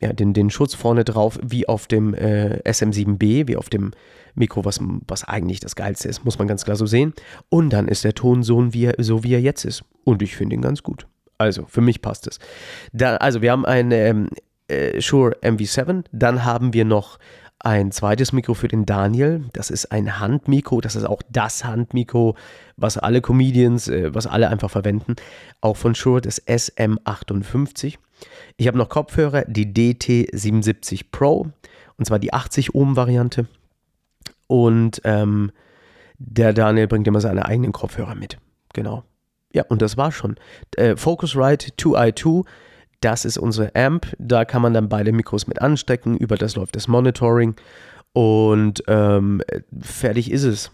ja, 0.00 0.12
den, 0.12 0.34
den 0.34 0.50
Schutz 0.50 0.74
vorne 0.74 1.04
drauf 1.04 1.38
wie 1.42 1.68
auf 1.68 1.86
dem 1.86 2.14
äh, 2.14 2.60
SM7B, 2.64 3.48
wie 3.48 3.56
auf 3.56 3.70
dem 3.70 3.92
Mikro, 4.34 4.64
was, 4.64 4.78
was 5.06 5.24
eigentlich 5.24 5.60
das 5.60 5.76
Geilste 5.76 6.08
ist, 6.08 6.24
muss 6.24 6.38
man 6.38 6.46
ganz 6.46 6.64
klar 6.64 6.76
so 6.76 6.86
sehen. 6.86 7.14
Und 7.48 7.70
dann 7.70 7.88
ist 7.88 8.04
der 8.04 8.14
Ton 8.14 8.42
so, 8.42 8.74
wie 8.74 8.84
er, 8.84 8.94
so 8.98 9.24
wie 9.24 9.34
er 9.34 9.40
jetzt 9.40 9.64
ist. 9.64 9.82
Und 10.04 10.20
ich 10.20 10.36
finde 10.36 10.56
ihn 10.56 10.62
ganz 10.62 10.82
gut. 10.82 11.06
Also, 11.38 11.64
für 11.66 11.80
mich 11.80 12.02
passt 12.02 12.26
es. 12.26 12.38
Da, 12.92 13.16
also, 13.16 13.42
wir 13.42 13.52
haben 13.52 13.66
ein 13.66 13.92
ähm, 13.92 14.28
äh, 14.68 15.00
Shure 15.00 15.36
MV7, 15.42 16.04
dann 16.12 16.44
haben 16.44 16.72
wir 16.72 16.84
noch 16.84 17.18
ein 17.66 17.90
zweites 17.90 18.32
Mikro 18.32 18.54
für 18.54 18.68
den 18.68 18.86
Daniel. 18.86 19.44
Das 19.52 19.70
ist 19.70 19.90
ein 19.90 20.20
Handmikro. 20.20 20.80
Das 20.80 20.94
ist 20.94 21.04
auch 21.04 21.20
das 21.30 21.64
Handmikro, 21.64 22.36
was 22.76 22.96
alle 22.96 23.20
Comedians, 23.20 23.88
äh, 23.88 24.14
was 24.14 24.28
alle 24.28 24.48
einfach 24.50 24.70
verwenden. 24.70 25.16
Auch 25.60 25.76
von 25.76 25.96
Shure 25.96 26.20
das 26.20 26.40
SM58. 26.46 27.98
Ich 28.56 28.68
habe 28.68 28.78
noch 28.78 28.88
Kopfhörer, 28.88 29.44
die 29.48 29.66
DT77 29.66 31.06
Pro. 31.10 31.48
Und 31.98 32.04
zwar 32.04 32.20
die 32.20 32.32
80 32.32 32.76
Ohm 32.76 32.94
Variante. 32.94 33.46
Und 34.46 35.00
ähm, 35.02 35.50
der 36.18 36.52
Daniel 36.52 36.86
bringt 36.86 37.08
immer 37.08 37.20
seine 37.20 37.46
eigenen 37.46 37.72
Kopfhörer 37.72 38.14
mit. 38.14 38.38
Genau. 38.74 39.02
Ja, 39.52 39.64
und 39.68 39.82
das 39.82 39.96
war 39.96 40.12
schon. 40.12 40.36
Äh, 40.76 40.94
Focusrite 40.94 41.72
2i2 41.72 42.44
das 43.00 43.24
ist 43.24 43.38
unsere 43.38 43.74
Amp. 43.74 44.06
Da 44.18 44.44
kann 44.44 44.62
man 44.62 44.74
dann 44.74 44.88
beide 44.88 45.12
Mikros 45.12 45.46
mit 45.46 45.60
anstecken. 45.60 46.16
Über 46.16 46.36
das 46.36 46.56
läuft 46.56 46.76
das 46.76 46.88
Monitoring. 46.88 47.54
Und 48.12 48.82
ähm, 48.88 49.42
fertig 49.80 50.30
ist 50.30 50.44
es. 50.44 50.70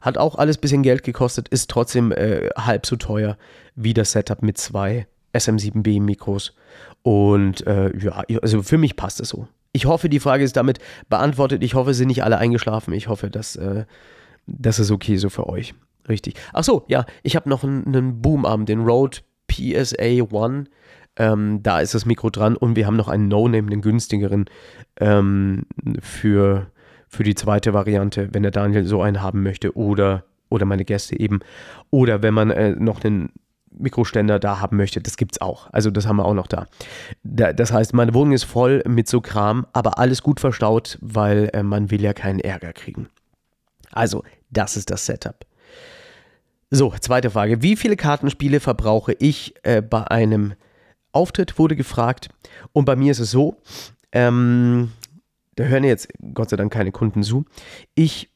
Hat 0.00 0.18
auch 0.18 0.36
alles 0.36 0.58
ein 0.58 0.60
bisschen 0.60 0.82
Geld 0.82 1.02
gekostet, 1.02 1.48
ist 1.48 1.68
trotzdem 1.70 2.12
äh, 2.12 2.50
halb 2.56 2.86
so 2.86 2.96
teuer 2.96 3.36
wie 3.74 3.94
das 3.94 4.12
Setup 4.12 4.42
mit 4.42 4.56
zwei 4.58 5.06
SM7B 5.34 6.00
Mikros. 6.00 6.54
Und 7.02 7.66
äh, 7.66 7.96
ja, 7.98 8.22
also 8.42 8.62
für 8.62 8.78
mich 8.78 8.96
passt 8.96 9.20
es 9.20 9.30
so. 9.30 9.48
Ich 9.72 9.86
hoffe, 9.86 10.08
die 10.08 10.20
Frage 10.20 10.44
ist 10.44 10.56
damit 10.56 10.78
beantwortet. 11.08 11.62
Ich 11.62 11.74
hoffe, 11.74 11.92
sind 11.92 12.08
nicht 12.08 12.24
alle 12.24 12.38
eingeschlafen. 12.38 12.94
Ich 12.94 13.08
hoffe, 13.08 13.30
dass 13.30 13.56
äh, 13.56 13.84
das 14.46 14.78
ist 14.78 14.90
okay 14.90 15.16
so 15.16 15.28
für 15.28 15.48
euch. 15.48 15.74
Richtig. 16.08 16.34
Ach 16.52 16.64
so, 16.64 16.84
ja, 16.88 17.04
ich 17.22 17.36
habe 17.36 17.48
noch 17.48 17.64
einen, 17.64 17.86
einen 17.86 18.22
Boomarm, 18.22 18.64
den 18.64 18.80
Rode 18.80 19.18
PSA 19.48 20.22
One. 20.30 20.64
Ähm, 21.16 21.62
da 21.62 21.80
ist 21.80 21.94
das 21.94 22.04
Mikro 22.06 22.30
dran 22.30 22.56
und 22.56 22.76
wir 22.76 22.86
haben 22.86 22.96
noch 22.96 23.08
einen 23.08 23.28
No-Name, 23.28 23.70
den 23.70 23.80
günstigeren 23.80 24.46
ähm, 25.00 25.64
für, 26.00 26.66
für 27.08 27.22
die 27.22 27.34
zweite 27.34 27.72
Variante, 27.72 28.28
wenn 28.32 28.42
der 28.42 28.52
Daniel 28.52 28.84
so 28.84 29.02
einen 29.02 29.22
haben 29.22 29.42
möchte 29.42 29.76
oder, 29.76 30.24
oder 30.50 30.66
meine 30.66 30.84
Gäste 30.84 31.18
eben. 31.18 31.40
Oder 31.90 32.22
wenn 32.22 32.34
man 32.34 32.50
äh, 32.50 32.70
noch 32.72 33.02
einen 33.02 33.30
Mikroständer 33.78 34.38
da 34.38 34.60
haben 34.60 34.76
möchte, 34.76 35.00
das 35.00 35.16
gibt 35.16 35.32
es 35.32 35.40
auch. 35.40 35.68
Also 35.72 35.90
das 35.90 36.06
haben 36.06 36.16
wir 36.16 36.24
auch 36.24 36.34
noch 36.34 36.46
da. 36.46 36.66
da. 37.22 37.52
Das 37.52 37.72
heißt, 37.72 37.94
meine 37.94 38.14
Wohnung 38.14 38.32
ist 38.32 38.44
voll 38.44 38.82
mit 38.86 39.08
so 39.08 39.20
Kram, 39.20 39.66
aber 39.72 39.98
alles 39.98 40.22
gut 40.22 40.40
verstaut, 40.40 40.98
weil 41.00 41.50
äh, 41.52 41.62
man 41.62 41.90
will 41.90 42.02
ja 42.02 42.12
keinen 42.12 42.40
Ärger 42.40 42.72
kriegen. 42.72 43.08
Also, 43.92 44.24
das 44.50 44.76
ist 44.76 44.90
das 44.90 45.06
Setup. 45.06 45.46
So, 46.70 46.92
zweite 47.00 47.30
Frage. 47.30 47.62
Wie 47.62 47.76
viele 47.76 47.96
Kartenspiele 47.96 48.60
verbrauche 48.60 49.12
ich 49.12 49.54
äh, 49.62 49.80
bei 49.82 50.04
einem 50.10 50.54
Auftritt, 51.16 51.58
wurde 51.58 51.76
gefragt. 51.76 52.28
Und 52.72 52.84
bei 52.84 52.96
mir 52.96 53.10
ist 53.10 53.20
es 53.20 53.30
so, 53.30 53.56
ähm, 54.12 54.92
da 55.56 55.64
hören 55.64 55.84
jetzt 55.84 56.08
Gott 56.34 56.50
sei 56.50 56.56
Dank 56.56 56.72
keine 56.72 56.92
Kunden 56.92 57.22
zu. 57.22 57.44
Ich 57.94 58.30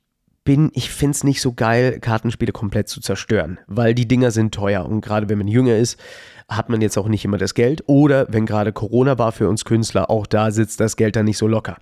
bin, 0.44 0.70
ich 0.74 0.90
finde 0.90 1.14
es 1.14 1.24
nicht 1.24 1.40
so 1.40 1.52
geil, 1.52 2.00
Kartenspiele 2.00 2.52
komplett 2.52 2.88
zu 2.88 3.00
zerstören, 3.00 3.58
weil 3.66 3.94
die 3.94 4.08
Dinger 4.08 4.30
sind 4.30 4.54
teuer. 4.54 4.84
Und 4.86 5.00
gerade 5.02 5.28
wenn 5.28 5.38
man 5.38 5.48
jünger 5.48 5.76
ist, 5.76 6.00
hat 6.48 6.68
man 6.68 6.80
jetzt 6.80 6.96
auch 6.98 7.08
nicht 7.08 7.24
immer 7.24 7.38
das 7.38 7.54
Geld. 7.54 7.84
Oder 7.86 8.26
wenn 8.30 8.46
gerade 8.46 8.72
Corona 8.72 9.18
war 9.18 9.32
für 9.32 9.48
uns 9.48 9.64
Künstler, 9.64 10.10
auch 10.10 10.26
da 10.26 10.50
sitzt 10.50 10.80
das 10.80 10.96
Geld 10.96 11.14
dann 11.16 11.26
nicht 11.26 11.38
so 11.38 11.46
locker. 11.46 11.76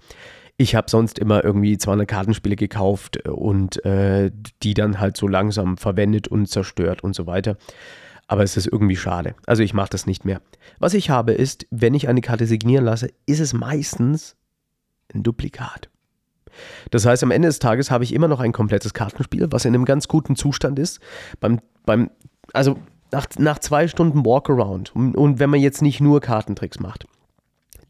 Ich 0.58 0.74
habe 0.74 0.90
sonst 0.90 1.20
immer 1.20 1.44
irgendwie 1.44 1.78
200 1.78 2.08
Kartenspiele 2.08 2.56
gekauft 2.56 3.28
und 3.28 3.84
äh, 3.84 4.32
die 4.64 4.74
dann 4.74 4.98
halt 4.98 5.16
so 5.16 5.28
langsam 5.28 5.78
verwendet 5.78 6.26
und 6.26 6.46
zerstört 6.46 7.04
und 7.04 7.14
so 7.14 7.26
weiter. 7.26 7.56
Aber 8.28 8.42
es 8.42 8.56
ist 8.56 8.66
irgendwie 8.66 8.96
schade. 8.96 9.34
Also 9.46 9.62
ich 9.62 9.74
mache 9.74 9.90
das 9.90 10.06
nicht 10.06 10.24
mehr. 10.24 10.40
Was 10.78 10.94
ich 10.94 11.10
habe 11.10 11.32
ist, 11.32 11.66
wenn 11.70 11.94
ich 11.94 12.08
eine 12.08 12.20
Karte 12.20 12.46
signieren 12.46 12.84
lasse, 12.84 13.08
ist 13.26 13.40
es 13.40 13.54
meistens 13.54 14.36
ein 15.12 15.22
Duplikat. 15.22 15.88
Das 16.90 17.06
heißt, 17.06 17.22
am 17.22 17.30
Ende 17.30 17.48
des 17.48 17.58
Tages 17.58 17.90
habe 17.90 18.04
ich 18.04 18.12
immer 18.12 18.28
noch 18.28 18.40
ein 18.40 18.52
komplettes 18.52 18.92
Kartenspiel, 18.92 19.48
was 19.50 19.64
in 19.64 19.74
einem 19.74 19.84
ganz 19.84 20.08
guten 20.08 20.36
Zustand 20.36 20.78
ist. 20.78 21.00
Beim, 21.40 21.60
beim, 21.86 22.10
also 22.52 22.78
nach, 23.10 23.26
nach 23.38 23.58
zwei 23.60 23.88
Stunden 23.88 24.24
Walkaround 24.26 24.94
und, 24.94 25.16
und 25.16 25.38
wenn 25.38 25.50
man 25.50 25.60
jetzt 25.60 25.80
nicht 25.80 26.00
nur 26.00 26.20
Kartentricks 26.20 26.80
macht, 26.80 27.06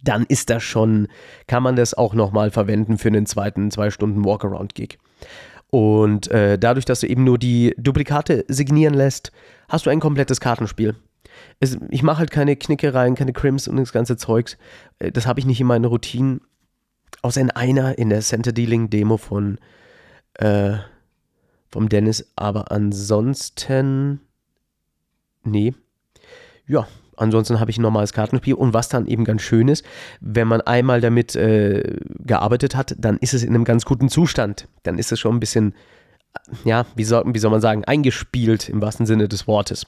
dann 0.02 0.24
ist 0.24 0.50
das 0.50 0.62
schon, 0.62 1.08
kann 1.48 1.62
man 1.62 1.74
das 1.74 1.94
auch 1.94 2.14
nochmal 2.14 2.50
verwenden 2.52 2.98
für 2.98 3.08
einen 3.08 3.26
zweiten 3.26 3.70
zwei 3.72 3.90
Stunden 3.90 4.24
Walkaround-Gig. 4.24 4.98
Und 5.70 6.28
äh, 6.28 6.58
dadurch, 6.58 6.84
dass 6.86 7.00
du 7.00 7.06
eben 7.06 7.24
nur 7.24 7.38
die 7.38 7.74
Duplikate 7.76 8.44
signieren 8.48 8.94
lässt, 8.94 9.32
hast 9.68 9.86
du 9.86 9.90
ein 9.90 10.00
komplettes 10.00 10.40
Kartenspiel. 10.40 10.96
Es, 11.60 11.76
ich 11.90 12.02
mache 12.02 12.18
halt 12.18 12.30
keine 12.30 12.56
Knickereien, 12.56 13.14
keine 13.14 13.32
Crims 13.32 13.68
und 13.68 13.76
das 13.76 13.92
ganze 13.92 14.16
Zeugs. 14.16 14.56
Äh, 14.98 15.12
das 15.12 15.26
habe 15.26 15.40
ich 15.40 15.46
nicht 15.46 15.60
in 15.60 15.66
meinen 15.66 15.84
Routinen. 15.84 16.40
Außer 17.22 17.40
in 17.40 17.50
einer, 17.50 17.98
in 17.98 18.10
der 18.10 18.20
Center 18.20 18.52
Dealing 18.52 18.90
Demo 18.90 19.16
von 19.16 19.58
äh, 20.34 20.78
vom 21.68 21.88
Dennis. 21.88 22.32
Aber 22.36 22.70
ansonsten, 22.72 24.20
nee. 25.44 25.74
Ja, 26.66 26.86
Ansonsten 27.18 27.60
habe 27.60 27.70
ich 27.70 27.78
ein 27.78 27.82
normales 27.82 28.12
Kartenspiel 28.12 28.54
und 28.54 28.74
was 28.74 28.88
dann 28.88 29.06
eben 29.06 29.24
ganz 29.24 29.42
schön 29.42 29.68
ist, 29.68 29.84
wenn 30.20 30.48
man 30.48 30.60
einmal 30.60 31.00
damit 31.00 31.36
äh, 31.36 31.98
gearbeitet 32.20 32.76
hat, 32.76 32.94
dann 32.98 33.18
ist 33.18 33.34
es 33.34 33.42
in 33.42 33.54
einem 33.54 33.64
ganz 33.64 33.84
guten 33.84 34.08
Zustand. 34.08 34.68
Dann 34.84 34.98
ist 34.98 35.12
es 35.12 35.20
schon 35.20 35.36
ein 35.36 35.40
bisschen, 35.40 35.74
ja, 36.64 36.86
wie 36.94 37.04
soll, 37.04 37.24
wie 37.26 37.38
soll 37.38 37.50
man 37.50 37.60
sagen, 37.60 37.84
eingespielt 37.84 38.68
im 38.68 38.80
wahrsten 38.80 39.06
Sinne 39.06 39.28
des 39.28 39.46
Wortes. 39.46 39.86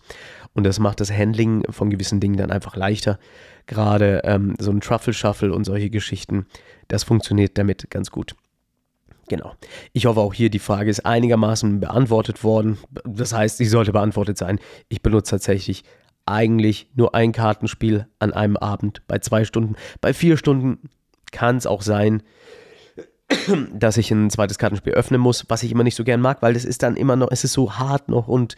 Und 0.52 0.64
das 0.64 0.78
macht 0.80 1.00
das 1.00 1.12
Handling 1.12 1.64
von 1.70 1.90
gewissen 1.90 2.20
Dingen 2.20 2.36
dann 2.36 2.50
einfach 2.50 2.76
leichter. 2.76 3.18
Gerade 3.66 4.22
ähm, 4.24 4.56
so 4.58 4.70
ein 4.70 4.80
Truffle 4.80 5.12
Shuffle 5.12 5.52
und 5.52 5.64
solche 5.64 5.90
Geschichten, 5.90 6.46
das 6.88 7.04
funktioniert 7.04 7.56
damit 7.56 7.88
ganz 7.90 8.10
gut. 8.10 8.34
Genau. 9.28 9.54
Ich 9.92 10.06
hoffe 10.06 10.18
auch 10.18 10.34
hier, 10.34 10.50
die 10.50 10.58
Frage 10.58 10.90
ist 10.90 11.06
einigermaßen 11.06 11.78
beantwortet 11.78 12.42
worden. 12.42 12.78
Das 13.04 13.32
heißt, 13.32 13.58
sie 13.58 13.66
sollte 13.66 13.92
beantwortet 13.92 14.36
sein. 14.36 14.58
Ich 14.88 15.02
benutze 15.02 15.30
tatsächlich 15.30 15.84
eigentlich 16.30 16.88
nur 16.94 17.14
ein 17.14 17.32
Kartenspiel 17.32 18.06
an 18.18 18.32
einem 18.32 18.56
Abend 18.56 19.02
bei 19.06 19.18
zwei 19.18 19.44
Stunden. 19.44 19.76
Bei 20.00 20.14
vier 20.14 20.36
Stunden 20.36 20.90
kann 21.32 21.56
es 21.56 21.66
auch 21.66 21.82
sein, 21.82 22.22
dass 23.74 23.96
ich 23.96 24.10
ein 24.10 24.30
zweites 24.30 24.58
Kartenspiel 24.58 24.94
öffnen 24.94 25.20
muss, 25.20 25.44
was 25.48 25.62
ich 25.62 25.72
immer 25.72 25.84
nicht 25.84 25.96
so 25.96 26.04
gern 26.04 26.20
mag, 26.20 26.42
weil 26.42 26.54
das 26.54 26.64
ist 26.64 26.82
dann 26.82 26.96
immer 26.96 27.16
noch, 27.16 27.30
es 27.30 27.44
ist 27.44 27.52
so 27.52 27.74
hart 27.74 28.08
noch 28.08 28.28
und 28.28 28.56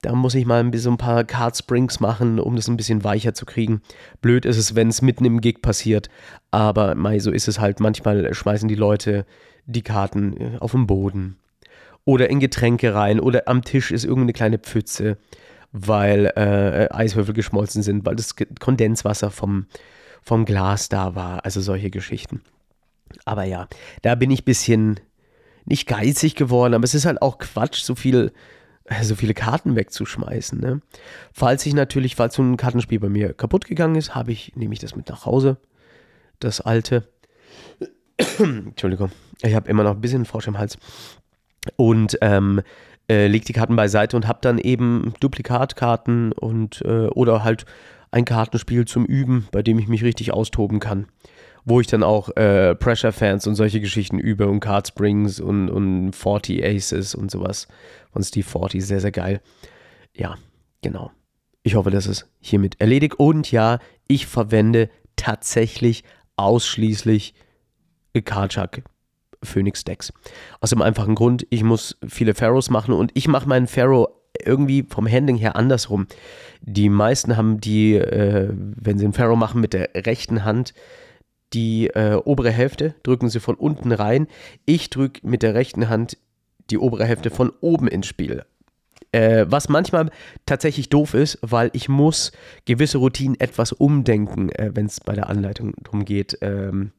da 0.00 0.14
muss 0.14 0.34
ich 0.34 0.46
mal 0.46 0.60
ein 0.60 0.70
bisschen 0.70 0.94
ein 0.94 0.98
paar 0.98 1.22
Card 1.24 1.56
Springs 1.56 2.00
machen, 2.00 2.40
um 2.40 2.56
das 2.56 2.66
ein 2.66 2.76
bisschen 2.76 3.04
weicher 3.04 3.34
zu 3.34 3.46
kriegen. 3.46 3.82
Blöd 4.20 4.44
ist 4.46 4.56
es, 4.56 4.74
wenn 4.74 4.88
es 4.88 5.02
mitten 5.02 5.24
im 5.24 5.40
Gig 5.40 5.62
passiert, 5.62 6.08
aber 6.50 6.94
mei, 6.94 7.18
so 7.18 7.30
ist 7.30 7.46
es 7.46 7.60
halt. 7.60 7.78
Manchmal 7.78 8.32
schmeißen 8.34 8.68
die 8.68 8.74
Leute 8.74 9.26
die 9.66 9.82
Karten 9.82 10.36
äh, 10.36 10.58
auf 10.58 10.72
den 10.72 10.86
Boden 10.86 11.36
oder 12.04 12.30
in 12.30 12.40
Getränke 12.40 12.94
rein 12.94 13.20
oder 13.20 13.42
am 13.46 13.62
Tisch 13.62 13.90
ist 13.92 14.04
irgendeine 14.04 14.32
kleine 14.32 14.58
Pfütze 14.58 15.18
weil 15.72 16.26
äh, 16.36 16.88
Eiswürfel 16.90 17.34
geschmolzen 17.34 17.82
sind, 17.82 18.04
weil 18.04 18.16
das 18.16 18.36
Kondenswasser 18.60 19.30
vom, 19.30 19.66
vom 20.22 20.44
Glas 20.44 20.88
da 20.88 21.14
war. 21.14 21.44
Also 21.44 21.60
solche 21.60 21.90
Geschichten. 21.90 22.42
Aber 23.24 23.44
ja, 23.44 23.68
da 24.02 24.14
bin 24.14 24.30
ich 24.30 24.42
ein 24.42 24.44
bisschen 24.44 25.00
nicht 25.64 25.86
geizig 25.86 26.34
geworden, 26.34 26.74
aber 26.74 26.84
es 26.84 26.94
ist 26.94 27.06
halt 27.06 27.22
auch 27.22 27.38
Quatsch, 27.38 27.82
so 27.82 27.94
viel 27.94 28.32
äh, 28.84 29.04
so 29.04 29.14
viele 29.14 29.34
Karten 29.34 29.76
wegzuschmeißen. 29.76 30.60
Ne? 30.60 30.80
Falls 31.32 31.64
ich 31.66 31.74
natürlich, 31.74 32.16
falls 32.16 32.34
so 32.34 32.42
ein 32.42 32.56
Kartenspiel 32.56 33.00
bei 33.00 33.08
mir 33.08 33.32
kaputt 33.32 33.66
gegangen 33.66 33.96
ist, 33.96 34.14
habe 34.14 34.32
ich, 34.32 34.54
nehme 34.56 34.72
ich 34.74 34.80
das 34.80 34.96
mit 34.96 35.08
nach 35.08 35.24
Hause. 35.24 35.56
Das 36.40 36.60
alte. 36.60 37.08
Entschuldigung, 38.38 39.10
ich 39.42 39.54
habe 39.54 39.70
immer 39.70 39.84
noch 39.84 39.92
ein 39.92 40.00
bisschen 40.00 40.24
Frosch 40.24 40.48
im 40.48 40.58
Hals. 40.58 40.78
Und 41.76 42.18
ähm, 42.20 42.62
äh, 43.12 43.26
leg 43.26 43.44
die 43.44 43.52
Karten 43.52 43.76
beiseite 43.76 44.16
und 44.16 44.26
habe 44.26 44.38
dann 44.40 44.58
eben 44.58 45.12
Duplikatkarten 45.20 46.32
und 46.32 46.80
äh, 46.82 47.08
oder 47.08 47.44
halt 47.44 47.66
ein 48.10 48.24
Kartenspiel 48.24 48.86
zum 48.86 49.04
Üben, 49.04 49.48
bei 49.52 49.62
dem 49.62 49.78
ich 49.78 49.88
mich 49.88 50.02
richtig 50.02 50.32
austoben 50.32 50.80
kann. 50.80 51.06
Wo 51.64 51.80
ich 51.80 51.86
dann 51.86 52.02
auch 52.02 52.34
äh, 52.36 52.74
Pressure-Fans 52.74 53.46
und 53.46 53.54
solche 53.54 53.80
Geschichten 53.80 54.18
übe 54.18 54.48
und 54.48 54.60
Card 54.60 54.88
Springs 54.88 55.40
und, 55.40 55.68
und 55.68 56.12
40 56.12 56.64
Aces 56.64 57.14
und 57.14 57.30
sowas 57.30 57.68
von 58.10 58.22
Steve 58.22 58.46
40. 58.46 58.84
Sehr, 58.84 59.00
sehr 59.00 59.12
geil. 59.12 59.40
Ja, 60.14 60.36
genau. 60.80 61.12
Ich 61.62 61.76
hoffe, 61.76 61.90
das 61.90 62.06
ist 62.06 62.28
hiermit 62.40 62.80
erledigt. 62.80 63.14
Und 63.14 63.52
ja, 63.52 63.78
ich 64.08 64.26
verwende 64.26 64.90
tatsächlich 65.14 66.02
ausschließlich 66.36 67.34
Cardchuck 68.24 68.82
Phoenix 69.42 69.84
Decks. 69.84 70.12
Aus 70.60 70.70
dem 70.70 70.82
einfachen 70.82 71.14
Grund, 71.14 71.46
ich 71.50 71.62
muss 71.62 71.96
viele 72.06 72.34
Pharaohs 72.34 72.70
machen 72.70 72.94
und 72.94 73.10
ich 73.14 73.28
mache 73.28 73.48
meinen 73.48 73.66
Pharaoh 73.66 74.08
irgendwie 74.44 74.84
vom 74.88 75.10
Handling 75.10 75.36
her 75.36 75.56
andersrum. 75.56 76.06
Die 76.60 76.88
meisten 76.88 77.36
haben 77.36 77.60
die, 77.60 77.94
äh, 77.96 78.48
wenn 78.52 78.98
sie 78.98 79.04
einen 79.04 79.12
Pharaoh 79.12 79.36
machen, 79.36 79.60
mit 79.60 79.72
der 79.72 79.90
rechten 79.94 80.44
Hand 80.44 80.74
die 81.52 81.88
äh, 81.88 82.14
obere 82.14 82.50
Hälfte, 82.50 82.94
drücken 83.02 83.28
sie 83.28 83.40
von 83.40 83.56
unten 83.56 83.92
rein. 83.92 84.26
Ich 84.64 84.90
drücke 84.90 85.26
mit 85.26 85.42
der 85.42 85.54
rechten 85.54 85.88
Hand 85.88 86.16
die 86.70 86.78
obere 86.78 87.04
Hälfte 87.04 87.30
von 87.30 87.52
oben 87.60 87.88
ins 87.88 88.06
Spiel. 88.06 88.44
Äh, 89.10 89.44
was 89.48 89.68
manchmal 89.68 90.10
tatsächlich 90.46 90.88
doof 90.88 91.12
ist, 91.12 91.38
weil 91.42 91.68
ich 91.74 91.88
muss 91.88 92.32
gewisse 92.64 92.98
Routinen 92.98 93.38
etwas 93.38 93.72
umdenken, 93.72 94.48
äh, 94.50 94.70
wenn 94.72 94.86
es 94.86 95.00
bei 95.00 95.14
der 95.14 95.28
Anleitung 95.28 95.74
darum 95.82 96.06
geht, 96.06 96.38
ähm, 96.40 96.92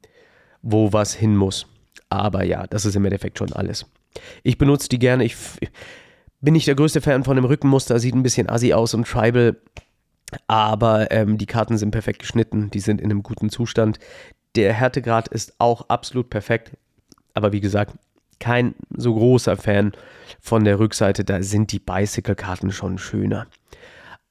wo 0.62 0.94
was 0.94 1.16
hin 1.16 1.36
muss. 1.36 1.66
Aber 2.14 2.44
ja, 2.44 2.68
das 2.68 2.86
ist 2.86 2.96
im 2.96 3.06
Endeffekt 3.06 3.40
schon 3.40 3.52
alles. 3.54 3.88
Ich 4.44 4.60
benutze 4.60 4.88
die 4.88 5.00
gerne. 5.00 5.24
Ich 5.24 5.36
bin 6.42 6.54
nicht 6.54 6.68
der 6.68 6.76
größte 6.76 7.02
Fan 7.02 7.24
von 7.24 7.36
dem 7.36 7.46
Rückenmuster, 7.46 7.98
sieht 7.98 8.14
ein 8.14 8.22
bisschen 8.22 8.52
assi 8.52 8.72
aus 8.72 8.94
und 8.94 9.08
tribal. 9.08 9.56
Aber 10.46 11.10
ähm, 11.10 11.40
die 11.40 11.48
Karten 11.48 11.80
sind 11.80 11.90
perfekt 11.90 12.20
geschnitten, 12.20 12.70
die 12.70 12.82
sind 12.82 13.02
in 13.02 13.10
einem 13.10 13.24
guten 13.24 13.50
Zustand. 13.50 13.98
Der 14.56 14.74
Härtegrad 14.74 15.28
ist 15.28 15.56
auch 15.58 15.90
absolut 15.90 16.30
perfekt. 16.30 16.78
Aber 17.34 17.52
wie 17.52 17.62
gesagt, 17.62 17.96
kein 18.40 18.76
so 18.96 19.16
großer 19.16 19.58
Fan 19.58 19.94
von 20.40 20.66
der 20.66 20.78
Rückseite. 20.78 21.24
Da 21.24 21.42
sind 21.42 21.72
die 21.72 21.80
Bicycle-Karten 21.80 22.72
schon 22.72 23.00
schöner. 23.00 23.48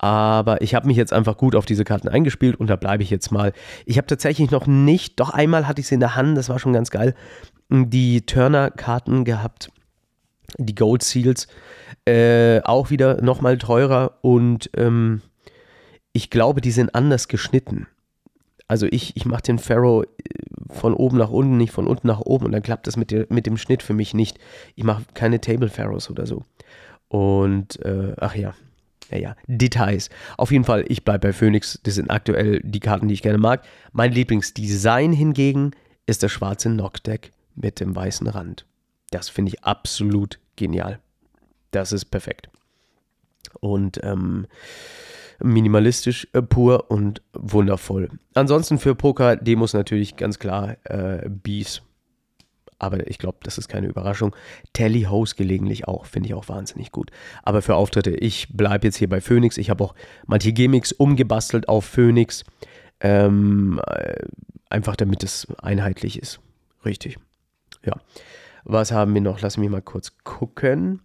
Aber 0.02 0.60
ich 0.62 0.74
habe 0.74 0.88
mich 0.88 0.96
jetzt 0.96 1.12
einfach 1.12 1.36
gut 1.36 1.54
auf 1.54 1.64
diese 1.64 1.84
Karten 1.84 2.08
eingespielt 2.08 2.56
und 2.56 2.66
da 2.66 2.74
bleibe 2.74 3.04
ich 3.04 3.10
jetzt 3.10 3.30
mal. 3.30 3.52
Ich 3.86 3.98
habe 3.98 4.08
tatsächlich 4.08 4.50
noch 4.50 4.66
nicht, 4.66 5.20
doch 5.20 5.30
einmal 5.30 5.68
hatte 5.68 5.80
ich 5.80 5.86
sie 5.86 5.94
in 5.94 6.00
der 6.00 6.16
Hand, 6.16 6.36
das 6.36 6.48
war 6.48 6.58
schon 6.58 6.72
ganz 6.72 6.90
geil, 6.90 7.14
die 7.72 8.22
Turner-Karten 8.26 9.24
gehabt, 9.24 9.70
die 10.58 10.74
Gold 10.74 11.02
Seals. 11.02 11.48
Äh, 12.04 12.60
auch 12.64 12.90
wieder 12.90 13.22
nochmal 13.22 13.58
teurer 13.58 14.18
und 14.22 14.70
ähm, 14.76 15.22
ich 16.12 16.30
glaube, 16.30 16.60
die 16.60 16.72
sind 16.72 16.94
anders 16.94 17.28
geschnitten. 17.28 17.86
Also 18.66 18.86
ich, 18.90 19.16
ich 19.16 19.24
mache 19.24 19.42
den 19.42 19.58
Pharaoh 19.58 20.02
äh, 20.02 20.06
von 20.70 20.94
oben 20.94 21.18
nach 21.18 21.30
unten, 21.30 21.56
nicht 21.56 21.72
von 21.72 21.86
unten 21.86 22.08
nach 22.08 22.20
oben 22.20 22.46
und 22.46 22.52
dann 22.52 22.62
klappt 22.62 22.86
das 22.86 22.96
mit, 22.96 23.10
der, 23.10 23.26
mit 23.28 23.46
dem 23.46 23.56
Schnitt 23.56 23.82
für 23.82 23.94
mich 23.94 24.14
nicht. 24.14 24.38
Ich 24.74 24.84
mache 24.84 25.04
keine 25.14 25.40
Table 25.40 25.68
Pharaohs 25.68 26.10
oder 26.10 26.26
so. 26.26 26.44
Und, 27.08 27.80
äh, 27.84 28.14
ach 28.18 28.34
ja, 28.34 28.54
ja, 29.10 29.18
ja, 29.18 29.36
Details. 29.46 30.10
Auf 30.38 30.50
jeden 30.50 30.64
Fall, 30.64 30.84
ich 30.88 31.04
bleibe 31.04 31.28
bei 31.28 31.32
Phoenix. 31.32 31.78
Das 31.84 31.94
sind 31.94 32.10
aktuell 32.10 32.60
die 32.64 32.80
Karten, 32.80 33.08
die 33.08 33.14
ich 33.14 33.22
gerne 33.22 33.38
mag. 33.38 33.62
Mein 33.92 34.12
Lieblingsdesign 34.12 35.12
hingegen 35.12 35.72
ist 36.06 36.22
das 36.22 36.32
schwarze 36.32 36.70
Knockdeck 36.70 37.30
mit 37.54 37.80
dem 37.80 37.94
weißen 37.94 38.26
Rand. 38.26 38.66
Das 39.10 39.28
finde 39.28 39.50
ich 39.50 39.64
absolut 39.64 40.38
genial. 40.56 41.00
Das 41.70 41.92
ist 41.92 42.06
perfekt. 42.06 42.48
Und 43.60 44.00
ähm, 44.02 44.46
minimalistisch 45.42 46.28
äh, 46.32 46.42
pur 46.42 46.90
und 46.90 47.22
wundervoll. 47.32 48.10
Ansonsten 48.34 48.78
für 48.78 48.94
Poker-Demos 48.94 49.74
natürlich 49.74 50.16
ganz 50.16 50.38
klar 50.38 50.76
äh, 50.84 51.28
Bees. 51.28 51.82
Aber 52.78 53.06
ich 53.08 53.18
glaube, 53.18 53.38
das 53.44 53.58
ist 53.58 53.68
keine 53.68 53.86
Überraschung. 53.86 54.34
Tally 54.72 55.02
House 55.02 55.36
gelegentlich 55.36 55.86
auch, 55.86 56.04
finde 56.04 56.28
ich 56.28 56.34
auch 56.34 56.48
wahnsinnig 56.48 56.90
gut. 56.90 57.12
Aber 57.44 57.62
für 57.62 57.76
Auftritte, 57.76 58.10
ich 58.10 58.48
bleibe 58.56 58.88
jetzt 58.88 58.96
hier 58.96 59.08
bei 59.08 59.20
Phoenix. 59.20 59.56
Ich 59.56 59.70
habe 59.70 59.84
auch 59.84 59.94
manche 60.26 60.52
Gimmicks 60.52 60.90
umgebastelt 60.90 61.68
auf 61.68 61.84
Phoenix. 61.84 62.44
Ähm, 63.00 63.80
äh, 63.86 64.16
einfach 64.68 64.96
damit 64.96 65.22
es 65.22 65.46
einheitlich 65.60 66.18
ist. 66.18 66.40
Richtig. 66.84 67.18
Ja. 67.84 67.94
Was 68.64 68.92
haben 68.92 69.14
wir 69.14 69.20
noch? 69.20 69.40
Lass 69.40 69.56
mich 69.56 69.70
mal 69.70 69.82
kurz 69.82 70.12
gucken. 70.24 71.02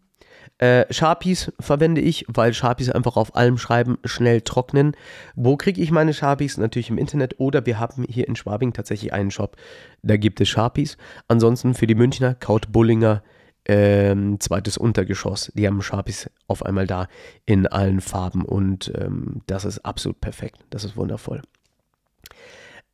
Äh, 0.59 0.91
Sharpies 0.91 1.51
verwende 1.59 2.01
ich, 2.01 2.25
weil 2.27 2.53
Sharpies 2.53 2.89
einfach 2.89 3.15
auf 3.15 3.35
allem 3.35 3.57
Schreiben 3.57 3.99
schnell 4.05 4.41
trocknen. 4.41 4.95
Wo 5.35 5.55
kriege 5.55 5.81
ich 5.81 5.91
meine 5.91 6.13
Sharpies? 6.13 6.57
Natürlich 6.57 6.89
im 6.89 6.97
Internet 6.97 7.39
oder 7.39 7.65
wir 7.65 7.79
haben 7.79 8.05
hier 8.09 8.27
in 8.27 8.35
Schwabing 8.35 8.73
tatsächlich 8.73 9.13
einen 9.13 9.29
Shop, 9.29 9.57
da 10.01 10.17
gibt 10.17 10.41
es 10.41 10.49
Sharpies. 10.49 10.97
Ansonsten 11.27 11.73
für 11.73 11.85
die 11.85 11.95
Münchner, 11.95 12.33
Kaut 12.33 12.71
Bullinger, 12.71 13.21
ähm, 13.65 14.39
zweites 14.39 14.77
Untergeschoss. 14.77 15.51
Die 15.53 15.67
haben 15.67 15.81
Sharpies 15.81 16.29
auf 16.47 16.65
einmal 16.65 16.87
da 16.87 17.07
in 17.45 17.67
allen 17.67 18.01
Farben 18.01 18.43
und 18.43 18.91
ähm, 18.95 19.41
das 19.45 19.65
ist 19.65 19.79
absolut 19.79 20.21
perfekt. 20.21 20.59
Das 20.69 20.83
ist 20.83 20.97
wundervoll. 20.97 21.41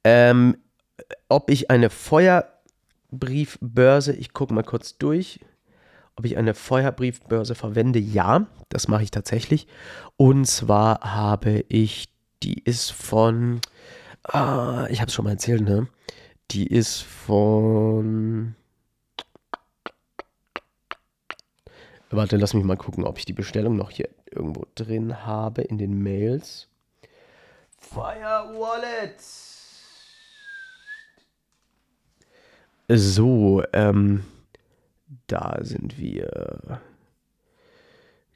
Ähm, 0.03 0.57
ob 1.29 1.49
ich 1.49 1.69
eine 1.69 1.89
Feuerbriefbörse, 3.13 4.13
ich 4.13 4.33
gucke 4.33 4.53
mal 4.53 4.63
kurz 4.63 4.97
durch 4.97 5.39
ob 6.15 6.25
ich 6.25 6.37
eine 6.37 6.53
Feuerbriefbörse 6.53 7.55
verwende. 7.55 7.99
Ja, 7.99 8.47
das 8.69 8.87
mache 8.87 9.03
ich 9.03 9.11
tatsächlich. 9.11 9.67
Und 10.17 10.45
zwar 10.45 10.99
habe 11.01 11.65
ich, 11.69 12.09
die 12.43 12.59
ist 12.59 12.91
von, 12.91 13.61
ah, 14.23 14.87
ich 14.89 14.99
habe 15.01 15.09
es 15.09 15.13
schon 15.13 15.25
mal 15.25 15.31
erzählt, 15.31 15.61
ne? 15.61 15.87
Die 16.51 16.67
ist 16.67 17.01
von, 17.01 18.55
warte, 22.11 22.37
lass 22.37 22.53
mich 22.53 22.63
mal 22.63 22.77
gucken, 22.77 23.05
ob 23.05 23.17
ich 23.17 23.25
die 23.25 23.33
Bestellung 23.33 23.75
noch 23.75 23.89
hier 23.89 24.09
irgendwo 24.29 24.67
drin 24.75 25.25
habe 25.25 25.63
in 25.63 25.77
den 25.77 26.03
Mails. 26.03 26.67
Fire 27.79 28.53
Wallet. 28.55 29.19
So, 32.87 33.63
ähm, 33.73 34.23
da 35.27 35.57
sind 35.61 35.97
wir. 35.97 36.81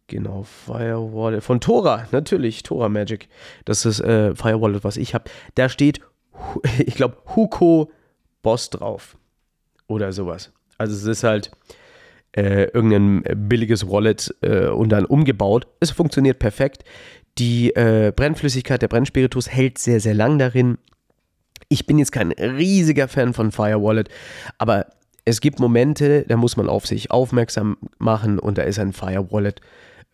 Genau, 0.08 0.44
Firewall 0.44 1.42
von 1.42 1.60
Tora, 1.60 2.08
natürlich, 2.12 2.64
Tora 2.64 2.88
Magic. 2.88 3.28
Das 3.66 3.86
ist 3.86 4.00
äh, 4.00 4.34
Firewall, 4.36 4.82
was 4.84 4.96
ich 4.96 5.14
habe. 5.14 5.30
Da 5.56 5.68
steht, 5.68 6.00
ich 6.80 6.96
glaube, 6.96 7.18
Huko 7.36 7.92
Boss 8.42 8.70
drauf. 8.70 9.18
Oder 9.88 10.14
sowas. 10.14 10.52
Also 10.78 10.96
es 10.96 11.04
ist 11.04 11.24
halt 11.24 11.52
äh, 12.34 12.66
irgendein 12.66 13.24
billiges 13.50 13.90
Wallet 13.90 14.34
äh, 14.42 14.68
und 14.68 14.90
dann 14.90 15.06
umgebaut. 15.06 15.68
Es 15.80 15.92
funktioniert 15.92 16.40
perfekt. 16.40 16.84
Die 17.38 17.76
äh, 17.76 18.12
Brennflüssigkeit, 18.16 18.82
der 18.82 18.88
Brennspiritus 18.88 19.50
hält 19.50 19.78
sehr, 19.78 20.00
sehr 20.00 20.14
lang 20.14 20.40
darin. 20.40 20.78
Ich 21.70 21.86
bin 21.86 21.98
jetzt 22.00 22.12
kein 22.12 22.32
riesiger 22.32 23.08
Fan 23.08 23.34
von 23.34 23.52
Fire 23.52 23.82
Wallet, 23.82 24.10
aber 24.58 24.88
es 25.26 25.42
gibt 25.42 25.60
Momente, 25.60 26.24
da 26.28 26.38
muss 26.38 26.56
man 26.56 26.70
auf 26.70 26.88
sich 26.88 27.12
aufmerksam 27.12 27.78
machen 27.98 28.40
und 28.40 28.58
da 28.58 28.64
ist 28.64 28.80
ein 28.80 28.94
Fire 28.94 29.30
Wallet 29.32 29.60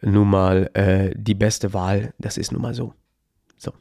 nun 0.01 0.27
mal 0.27 0.69
äh, 0.73 1.11
die 1.15 1.35
beste 1.35 1.73
Wahl. 1.73 2.13
Das 2.17 2.37
ist 2.37 2.51
nun 2.51 2.61
mal 2.61 2.73
so. 2.73 2.93
So. 3.57 3.73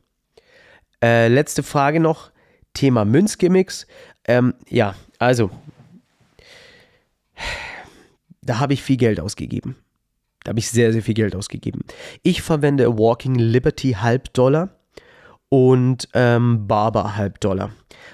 Äh, 1.03 1.29
letzte 1.29 1.63
Frage 1.63 2.01
noch: 2.01 2.31
Thema 2.75 3.05
Münzgimmicks. 3.05 3.87
Ähm, 4.27 4.55
ja, 4.69 4.95
also, 5.19 5.51
da 8.43 8.59
habe 8.61 8.75
ich 8.75 8.83
viel 8.83 8.97
Geld 8.97 9.19
ausgegeben. 9.19 9.77
Da 10.45 10.51
habe 10.51 10.59
ich 10.59 10.69
sehr, 10.69 10.93
sehr 10.93 11.03
viel 11.03 11.15
Geld 11.15 11.37
ausgegeben. 11.37 11.83
Ich 12.23 12.43
verwende 12.43 12.99
Walking 12.99 13.37
Liberty 13.37 13.93
Halbdollar 13.93 14.71
und 15.53 16.09
ähm, 16.15 16.67
Barber 16.67 17.15
Halbdollar. 17.15 17.73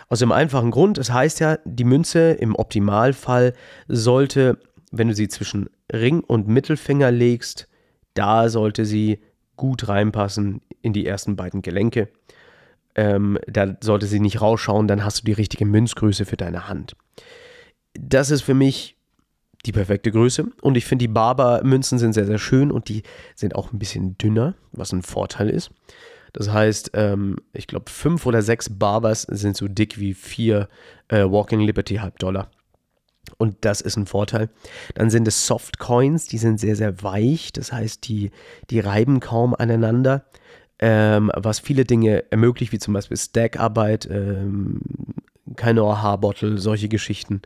Aus 0.09 0.19
dem 0.19 0.33
einfachen 0.33 0.73
Grund, 0.73 0.99
es 0.99 1.13
heißt 1.13 1.39
ja, 1.39 1.59
die 1.65 1.85
Münze 1.85 2.33
im 2.33 2.57
Optimalfall 2.57 3.53
sollte, 3.87 4.59
wenn 4.91 5.07
du 5.07 5.15
sie 5.15 5.29
zwischen 5.29 5.71
Ring 5.93 6.19
und 6.19 6.49
Mittelfinger 6.49 7.13
legst, 7.13 7.69
da 8.15 8.49
sollte 8.49 8.85
sie 8.85 9.21
gut 9.55 9.87
reinpassen 9.87 10.63
in 10.83 10.93
die 10.93 11.07
ersten 11.07 11.37
beiden 11.37 11.63
Gelenke. 11.63 12.09
Ähm, 12.97 13.39
da 13.47 13.77
sollte 13.83 14.07
sie 14.07 14.19
nicht 14.19 14.41
rausschauen, 14.41 14.89
dann 14.89 15.05
hast 15.05 15.21
du 15.21 15.25
die 15.27 15.33
richtige 15.33 15.65
Münzgröße 15.65 16.25
für 16.25 16.37
deine 16.37 16.69
Hand. 16.69 16.97
Das 17.95 18.33
ist 18.33 18.43
für 18.43 18.55
mich 18.55 18.97
die 19.65 19.73
perfekte 19.73 20.11
Größe 20.11 20.49
und 20.61 20.77
ich 20.77 20.87
finde 20.87 21.05
die 21.05 21.13
Barber-Münzen 21.13 22.01
sind 22.01 22.15
sehr, 22.15 22.27
sehr 22.27 22.39
schön 22.39 22.73
und 22.73 22.89
die 22.89 23.05
sind 23.37 23.55
auch 23.55 23.73
ein 23.73 23.79
bisschen 23.79 24.19
dünner, 24.19 24.55
was 24.73 24.93
ein 24.93 25.03
Vorteil 25.03 25.49
ist. 25.51 25.71
Das 26.33 26.51
heißt, 26.51 26.93
ähm, 26.95 27.37
ich 27.53 27.67
glaube, 27.67 27.91
fünf 27.91 28.27
oder 28.27 28.43
sechs 28.43 28.69
Barbers 28.71 29.23
sind 29.23 29.57
so 29.57 29.69
dick 29.69 29.99
wie 29.99 30.15
vier 30.15 30.69
äh, 31.09 31.25
Walking 31.25 31.61
Liberty 31.61 31.97
Halbdollar. 31.97 32.51
Und 33.37 33.57
das 33.61 33.81
ist 33.81 33.97
ein 33.97 34.07
Vorteil. 34.07 34.49
Dann 34.95 35.11
sind 35.11 35.29
es 35.29 35.47
Soft 35.47 35.79
Coins, 35.79 36.27
die 36.27 36.39
sind 36.39 36.59
sehr, 36.59 36.77
sehr 36.77 37.03
weich. 37.03 37.53
Das 37.53 37.73
heißt, 37.73 38.09
die, 38.09 38.31
die 38.71 38.81
reiben 38.81 39.21
kaum 39.21 39.55
aneinander. 39.55 40.25
Ähm, 40.81 41.31
was 41.35 41.59
viele 41.59 41.85
Dinge 41.85 42.31
ermöglicht, 42.31 42.73
wie 42.73 42.79
zum 42.79 42.95
Beispiel 42.95 43.17
Stackarbeit, 43.17 44.09
ähm, 44.11 44.81
keine 45.57 45.83
OH-Bottle, 45.83 46.59
solche 46.59 46.89
Geschichten. 46.89 47.43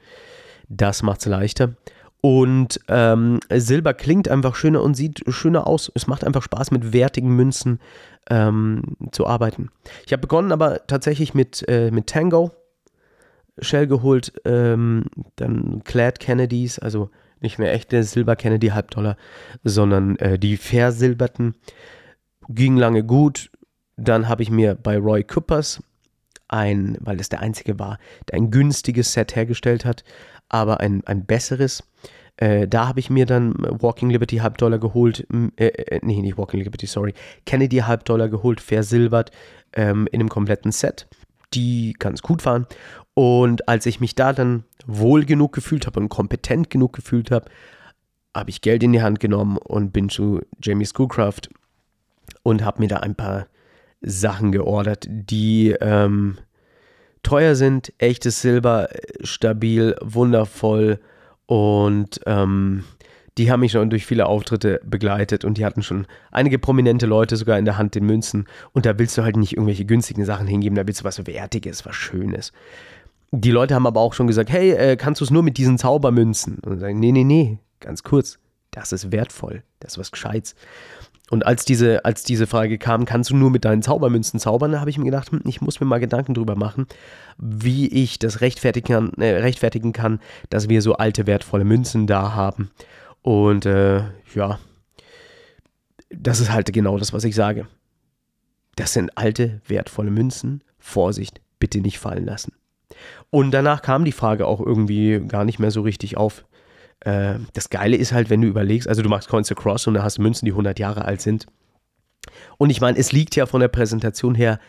Das 0.68 1.02
macht 1.02 1.20
es 1.20 1.26
leichter. 1.26 1.74
Und 2.20 2.78
ähm, 2.86 3.40
Silber 3.52 3.94
klingt 3.94 4.28
einfach 4.28 4.54
schöner 4.54 4.82
und 4.82 4.94
sieht 4.94 5.24
schöner 5.28 5.66
aus. 5.66 5.90
Es 5.94 6.06
macht 6.06 6.24
einfach 6.24 6.42
Spaß, 6.42 6.70
mit 6.70 6.92
wertigen 6.92 7.34
Münzen 7.34 7.80
ähm, 8.30 8.96
zu 9.10 9.26
arbeiten. 9.26 9.70
Ich 10.06 10.12
habe 10.12 10.20
begonnen 10.20 10.52
aber 10.52 10.86
tatsächlich 10.86 11.34
mit, 11.34 11.64
äh, 11.68 11.90
mit 11.90 12.06
Tango, 12.06 12.52
Shell 13.58 13.86
geholt, 13.86 14.32
ähm, 14.44 15.04
dann 15.36 15.82
Clad 15.84 16.18
Kennedys, 16.20 16.78
also 16.78 17.10
nicht 17.40 17.58
mehr 17.58 17.72
echte 17.72 18.02
Silber 18.04 18.36
Kennedy 18.36 18.68
Halbdollar, 18.68 19.16
sondern 19.64 20.16
äh, 20.16 20.38
die 20.38 20.56
versilberten. 20.56 21.54
Ging 22.48 22.76
lange 22.76 23.04
gut. 23.04 23.50
Dann 23.96 24.28
habe 24.28 24.42
ich 24.42 24.50
mir 24.50 24.74
bei 24.74 24.96
Roy 24.96 25.22
Coopers 25.22 25.82
ein, 26.48 26.96
weil 27.00 27.20
es 27.20 27.28
der 27.28 27.40
einzige 27.40 27.78
war, 27.78 27.98
der 28.28 28.36
ein 28.38 28.50
günstiges 28.50 29.12
Set 29.12 29.36
hergestellt 29.36 29.84
hat, 29.84 30.04
aber 30.48 30.80
ein, 30.80 31.02
ein 31.06 31.24
besseres. 31.24 31.82
Äh, 32.36 32.66
da 32.66 32.88
habe 32.88 33.00
ich 33.00 33.10
mir 33.10 33.26
dann 33.26 33.54
Walking 33.58 34.10
Liberty 34.10 34.38
Halbdollar 34.38 34.78
geholt, 34.78 35.26
äh, 35.56 35.66
äh, 35.66 36.00
nee, 36.02 36.20
nicht 36.20 36.38
Walking 36.38 36.60
Liberty, 36.60 36.86
sorry, 36.86 37.14
Kennedy 37.46 37.78
Halbdollar 37.78 38.28
geholt, 38.28 38.60
versilbert 38.60 39.30
ähm, 39.74 40.08
in 40.10 40.20
einem 40.20 40.28
kompletten 40.28 40.72
Set, 40.72 41.06
die 41.54 41.94
ganz 41.98 42.22
gut 42.22 42.44
waren. 42.46 42.66
Und 43.14 43.68
als 43.68 43.84
ich 43.86 44.00
mich 44.00 44.14
da 44.14 44.32
dann 44.32 44.64
wohl 44.86 45.24
genug 45.24 45.52
gefühlt 45.52 45.86
habe 45.86 46.00
und 46.00 46.08
kompetent 46.08 46.70
genug 46.70 46.94
gefühlt 46.94 47.30
habe, 47.30 47.50
habe 48.34 48.50
ich 48.50 48.62
Geld 48.62 48.82
in 48.82 48.92
die 48.92 49.02
Hand 49.02 49.20
genommen 49.20 49.58
und 49.58 49.92
bin 49.92 50.08
zu 50.08 50.40
Jamie 50.62 50.86
Schoolcraft 50.86 51.50
und 52.42 52.64
habe 52.64 52.80
mir 52.80 52.88
da 52.88 52.98
ein 52.98 53.14
paar 53.14 53.46
Sachen 54.00 54.52
geordert, 54.52 55.06
die 55.08 55.76
ähm, 55.80 56.38
teuer 57.22 57.54
sind, 57.54 57.92
echtes 57.98 58.40
Silber, 58.40 58.88
stabil, 59.22 59.96
wundervoll 60.00 60.98
und 61.52 62.18
ähm, 62.24 62.82
die 63.36 63.52
haben 63.52 63.60
mich 63.60 63.72
schon 63.72 63.90
durch 63.90 64.06
viele 64.06 64.24
Auftritte 64.24 64.80
begleitet 64.86 65.44
und 65.44 65.58
die 65.58 65.66
hatten 65.66 65.82
schon 65.82 66.06
einige 66.30 66.58
prominente 66.58 67.04
Leute 67.04 67.36
sogar 67.36 67.58
in 67.58 67.66
der 67.66 67.76
Hand 67.76 67.94
den 67.94 68.06
Münzen. 68.06 68.46
Und 68.72 68.86
da 68.86 68.98
willst 68.98 69.18
du 69.18 69.22
halt 69.22 69.36
nicht 69.36 69.52
irgendwelche 69.52 69.84
günstigen 69.84 70.24
Sachen 70.24 70.46
hingeben, 70.46 70.76
da 70.76 70.86
willst 70.86 71.02
du 71.02 71.04
was 71.04 71.26
Wertiges, 71.26 71.84
was 71.84 71.94
Schönes. 71.94 72.54
Die 73.32 73.50
Leute 73.50 73.74
haben 73.74 73.86
aber 73.86 74.00
auch 74.00 74.14
schon 74.14 74.28
gesagt, 74.28 74.48
hey, 74.48 74.70
äh, 74.70 74.96
kannst 74.96 75.20
du 75.20 75.26
es 75.26 75.30
nur 75.30 75.42
mit 75.42 75.58
diesen 75.58 75.76
Zaubermünzen? 75.76 76.60
Und 76.60 76.78
sagen, 76.78 76.98
nee, 76.98 77.12
nee, 77.12 77.24
nee, 77.24 77.58
ganz 77.80 78.02
kurz, 78.02 78.38
das 78.70 78.92
ist 78.92 79.12
wertvoll, 79.12 79.62
das 79.78 79.92
ist 79.92 79.98
was 79.98 80.10
Gescheites. 80.10 80.54
Und 81.30 81.46
als 81.46 81.64
diese, 81.64 82.04
als 82.04 82.24
diese 82.24 82.46
Frage 82.46 82.76
kam, 82.76 83.04
kannst 83.04 83.30
du 83.30 83.36
nur 83.36 83.50
mit 83.50 83.64
deinen 83.64 83.82
Zaubermünzen 83.82 84.38
zaubern, 84.38 84.72
da 84.72 84.80
habe 84.80 84.90
ich 84.90 84.98
mir 84.98 85.06
gedacht, 85.06 85.30
hm, 85.30 85.40
ich 85.46 85.60
muss 85.60 85.80
mir 85.80 85.86
mal 85.86 86.00
Gedanken 86.00 86.34
drüber 86.34 86.56
machen, 86.56 86.86
wie 87.38 87.88
ich 87.88 88.18
das 88.18 88.40
rechtfertigen 88.40 88.88
kann, 88.94 89.12
äh, 89.14 89.38
rechtfertigen 89.38 89.92
kann, 89.92 90.20
dass 90.50 90.68
wir 90.68 90.82
so 90.82 90.94
alte, 90.94 91.26
wertvolle 91.26 91.64
Münzen 91.64 92.06
da 92.06 92.34
haben. 92.34 92.70
Und 93.22 93.64
äh, 93.66 94.02
ja, 94.34 94.58
das 96.10 96.40
ist 96.40 96.52
halt 96.52 96.72
genau 96.72 96.98
das, 96.98 97.12
was 97.12 97.24
ich 97.24 97.34
sage. 97.34 97.66
Das 98.76 98.92
sind 98.92 99.16
alte, 99.16 99.60
wertvolle 99.66 100.10
Münzen. 100.10 100.62
Vorsicht, 100.78 101.40
bitte 101.58 101.80
nicht 101.80 101.98
fallen 101.98 102.26
lassen. 102.26 102.52
Und 103.30 103.52
danach 103.52 103.82
kam 103.82 104.04
die 104.04 104.12
Frage 104.12 104.46
auch 104.46 104.60
irgendwie 104.60 105.20
gar 105.26 105.44
nicht 105.44 105.58
mehr 105.58 105.70
so 105.70 105.82
richtig 105.82 106.16
auf. 106.16 106.44
Äh, 107.04 107.34
das 107.52 107.70
Geile 107.70 107.96
ist 107.96 108.12
halt, 108.12 108.30
wenn 108.30 108.40
du 108.40 108.48
überlegst, 108.48 108.88
also 108.88 109.02
du 109.02 109.08
machst 109.08 109.28
Coins 109.28 109.50
Across 109.50 109.86
und 109.86 109.94
da 109.94 110.02
hast 110.02 110.18
du 110.18 110.22
Münzen, 110.22 110.46
die 110.46 110.52
100 110.52 110.78
Jahre 110.78 111.04
alt 111.04 111.20
sind. 111.20 111.46
Und 112.58 112.70
ich 112.70 112.80
meine, 112.80 112.98
es 112.98 113.12
liegt 113.12 113.34
ja 113.34 113.46
von 113.46 113.60
der 113.60 113.68
Präsentation 113.68 114.34
her 114.34 114.60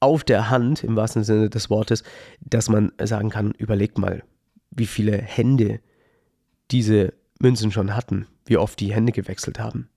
auf 0.00 0.24
der 0.24 0.50
Hand, 0.50 0.84
im 0.84 0.96
wahrsten 0.96 1.24
Sinne 1.24 1.48
des 1.48 1.70
Wortes, 1.70 2.02
dass 2.40 2.68
man 2.68 2.92
sagen 3.02 3.30
kann, 3.30 3.52
überlegt 3.52 3.98
mal, 3.98 4.22
wie 4.70 4.86
viele 4.86 5.16
Hände 5.16 5.80
diese 6.70 7.14
Münzen 7.38 7.70
schon 7.70 7.94
hatten, 7.94 8.26
wie 8.44 8.56
oft 8.56 8.78
die 8.80 8.92
Hände 8.92 9.12
gewechselt 9.12 9.58
haben. 9.58 9.88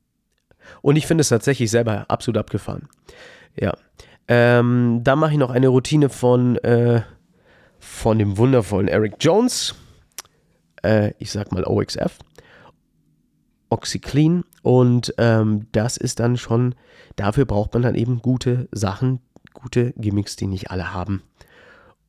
Und 0.82 0.96
ich 0.96 1.08
finde 1.08 1.22
es 1.22 1.30
tatsächlich 1.30 1.72
selber 1.72 2.06
absolut 2.10 2.38
abgefahren. 2.38 2.88
Ja. 3.60 3.76
Ähm, 4.28 5.02
dann 5.04 5.20
mache 5.20 5.32
ich 5.32 5.38
noch 5.38 5.50
eine 5.50 5.70
Routine 5.70 6.10
von, 6.10 6.58
äh, 6.58 7.02
von 7.80 8.20
dem 8.20 8.38
wundervollen 8.38 8.88
Eric 8.88 9.16
Jones 9.20 9.76
äh, 10.84 11.14
ich 11.20 11.32
sag 11.32 11.52
mal 11.52 11.64
OXF, 11.66 12.20
Oxyclean 13.70 14.44
und 14.64 15.14
ähm, 15.18 15.68
das 15.72 15.98
ist 15.98 16.20
dann 16.20 16.38
schon, 16.38 16.76
dafür 17.16 17.46
braucht 17.46 17.74
man 17.74 17.84
dann 17.84 17.96
eben 17.96 18.22
gute 18.22 18.68
Sachen, 18.72 19.20
gute 19.54 19.94
Gimmicks, 19.98 20.36
die 20.36 20.48
nicht 20.48 20.72
alle 20.72 20.94
haben. 20.94 21.22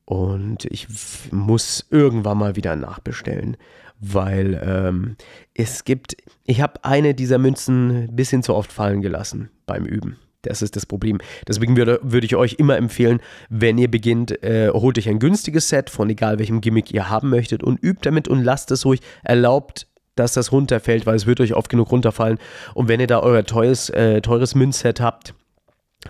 Und 0.05 0.65
ich 0.65 0.89
muss 1.31 1.87
irgendwann 1.91 2.39
mal 2.39 2.57
wieder 2.57 2.75
nachbestellen, 2.75 3.57
weil 4.01 4.61
ähm, 4.65 5.17
es 5.55 5.85
gibt, 5.85 6.17
ich 6.45 6.61
habe 6.61 6.85
eine 6.85 7.15
dieser 7.15 7.39
Münzen 7.39 7.91
ein 7.91 8.17
bisschen 8.17 8.43
zu 8.43 8.55
oft 8.55 8.73
fallen 8.73 9.03
gelassen 9.03 9.51
beim 9.67 9.85
Üben. 9.85 10.17
Das 10.43 10.63
ist 10.63 10.77
das 10.77 10.87
Problem. 10.87 11.19
Deswegen 11.47 11.77
würde, 11.77 12.01
würde 12.03 12.25
ich 12.25 12.35
euch 12.35 12.55
immer 12.55 12.77
empfehlen, 12.77 13.21
wenn 13.51 13.77
ihr 13.77 13.91
beginnt, 13.91 14.43
äh, 14.43 14.71
holt 14.71 14.97
euch 14.99 15.09
ein 15.09 15.19
günstiges 15.19 15.69
Set 15.69 15.91
von 15.91 16.09
egal 16.09 16.39
welchem 16.39 16.61
Gimmick 16.61 16.93
ihr 16.93 17.11
haben 17.11 17.29
möchtet 17.29 17.63
und 17.63 17.83
übt 17.83 18.01
damit 18.03 18.27
und 18.27 18.43
lasst 18.43 18.71
es 18.71 18.87
ruhig. 18.87 19.01
Erlaubt, 19.23 19.87
dass 20.17 20.33
das 20.33 20.51
runterfällt, 20.51 21.05
weil 21.05 21.17
es 21.17 21.27
wird 21.27 21.41
euch 21.41 21.55
oft 21.55 21.69
genug 21.69 21.93
runterfallen. 21.93 22.39
Und 22.75 22.89
wenn 22.89 23.01
ihr 23.01 23.07
da 23.07 23.21
euer 23.21 23.45
teures, 23.45 23.91
äh, 23.91 24.23
teures 24.23 24.55
Münzset 24.55 25.01
habt, 25.01 25.35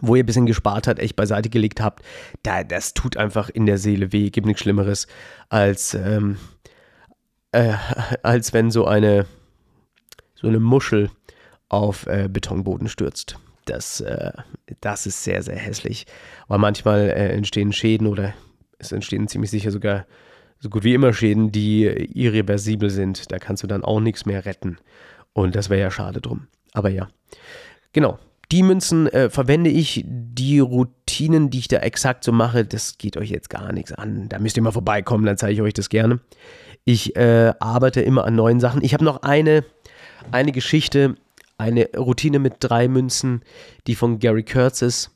wo 0.01 0.15
ihr 0.15 0.23
ein 0.23 0.27
bisschen 0.27 0.47
gespart 0.47 0.87
habt, 0.87 1.01
echt 1.01 1.17
beiseite 1.17 1.49
gelegt 1.49 1.81
habt, 1.81 2.05
da, 2.45 2.63
das 2.63 2.95
tut 2.95 3.17
einfach 3.17 3.49
in 3.49 3.67
der 3.67 3.79
Seele 3.79 4.13
weh. 4.13 4.31
Gibt 4.31 4.47
nichts 4.47 4.63
Schlimmeres, 4.63 5.09
als, 5.49 5.95
ähm, 5.95 6.37
äh, 7.51 7.75
als 8.23 8.53
wenn 8.53 8.71
so 8.71 8.85
eine, 8.87 9.27
so 10.37 10.47
eine 10.47 10.61
Muschel 10.61 11.11
auf 11.69 12.07
äh, 12.07 12.29
Betonboden 12.31 12.89
stürzt 12.89 13.37
das, 13.65 14.01
äh, 14.01 14.33
das 14.81 15.07
ist 15.07 15.25
sehr, 15.25 15.43
sehr 15.43 15.57
hässlich. 15.57 16.07
Weil 16.49 16.59
manchmal 16.59 17.11
äh, 17.11 17.29
entstehen 17.29 17.73
Schäden 17.73 18.07
oder 18.07 18.35
es 18.79 18.93
entstehen 18.93 19.29
ziemlich 19.29 19.51
sicher 19.51 19.71
sogar 19.71 20.07
so 20.59 20.69
gut 20.69 20.85
wie 20.85 20.95
immer 20.95 21.13
Schäden, 21.13 21.53
die 21.53 21.85
irreversibel 21.85 22.91
sind. 22.91 23.33
Da 23.33 23.39
kannst 23.39 23.63
du 23.63 23.67
dann 23.67 23.85
auch 23.85 24.01
nichts 24.01 24.27
mehr 24.27 24.45
retten. 24.45 24.79
Und 25.33 25.55
das 25.55 25.71
wäre 25.71 25.81
ja 25.81 25.91
schade 25.91 26.21
drum. 26.21 26.49
Aber 26.73 26.91
ja. 26.91 27.09
Genau. 27.93 28.19
Die 28.53 28.63
Münzen 28.63 29.07
äh, 29.07 29.31
verwende 29.31 29.71
ich. 29.71 30.05
Die 30.07 30.59
Routinen, 30.59 31.51
die 31.51 31.61
ich 31.61 31.69
da 31.69 31.79
exakt 31.79 32.25
so 32.25 32.33
mache, 32.33 32.65
das 32.65 32.99
geht 32.99 33.17
euch 33.17 33.31
jetzt 33.31 33.49
gar 33.49 33.73
nichts 33.73 33.93
an. 33.93 34.29
Da 34.29 34.39
müsst 34.39 34.57
ihr 34.57 34.63
mal 34.63 34.73
vorbeikommen, 34.73 35.25
dann 35.25 35.39
zeige 35.39 35.55
ich 35.55 35.63
euch 35.63 35.75
das 35.75 35.89
gerne. 35.89 36.21
Ich 36.85 37.15
äh, 37.17 37.53
arbeite 37.61 38.01
immer 38.01 38.25
an 38.25 38.35
neuen 38.35 38.59
Sachen. 38.59 38.83
Ich 38.83 38.93
habe 38.93 39.05
noch 39.05 39.23
eine, 39.23 39.65
eine 40.33 40.51
Geschichte, 40.51 41.15
eine 41.61 41.91
Routine 41.97 42.39
mit 42.39 42.55
drei 42.61 42.89
Münzen, 42.89 43.43
die 43.87 43.95
von 43.95 44.19
Gary 44.19 44.43
Kurtz 44.43 44.83
ist. 44.83 45.11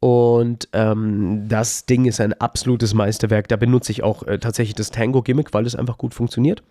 Und 0.00 0.68
ähm, 0.72 1.48
das 1.48 1.86
Ding 1.86 2.04
ist 2.04 2.20
ein 2.20 2.34
absolutes 2.34 2.92
Meisterwerk. 2.92 3.48
Da 3.48 3.56
benutze 3.56 3.92
ich 3.92 4.02
auch 4.02 4.24
äh, 4.24 4.38
tatsächlich 4.38 4.74
das 4.74 4.90
Tango-Gimmick, 4.90 5.54
weil 5.54 5.64
es 5.64 5.74
einfach 5.76 5.96
gut 5.96 6.12
funktioniert. 6.12 6.62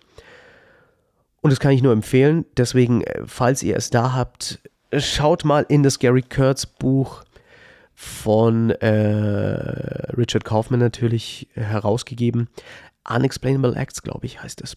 Und 1.41 1.51
das 1.51 1.60
kann 1.60 1.71
ich 1.71 1.82
nur 1.82 1.93
empfehlen. 1.93 2.45
Deswegen, 2.58 3.01
äh, 3.01 3.21
falls 3.25 3.63
ihr 3.63 3.78
es 3.78 3.89
da 3.89 4.13
habt, 4.13 4.60
schaut 4.95 5.45
mal 5.45 5.65
in 5.69 5.82
das 5.82 5.99
Gary 5.99 6.21
Kurtz 6.21 6.65
Buch 6.65 7.23
von 7.93 8.71
äh, 8.71 10.12
Richard 10.17 10.43
Kaufman 10.43 10.82
natürlich 10.82 11.47
herausgegeben. 11.54 12.49
Unexplainable 13.10 13.75
Acts, 13.75 14.04
glaube 14.04 14.25
ich, 14.25 14.43
heißt 14.43 14.62
es 14.62 14.75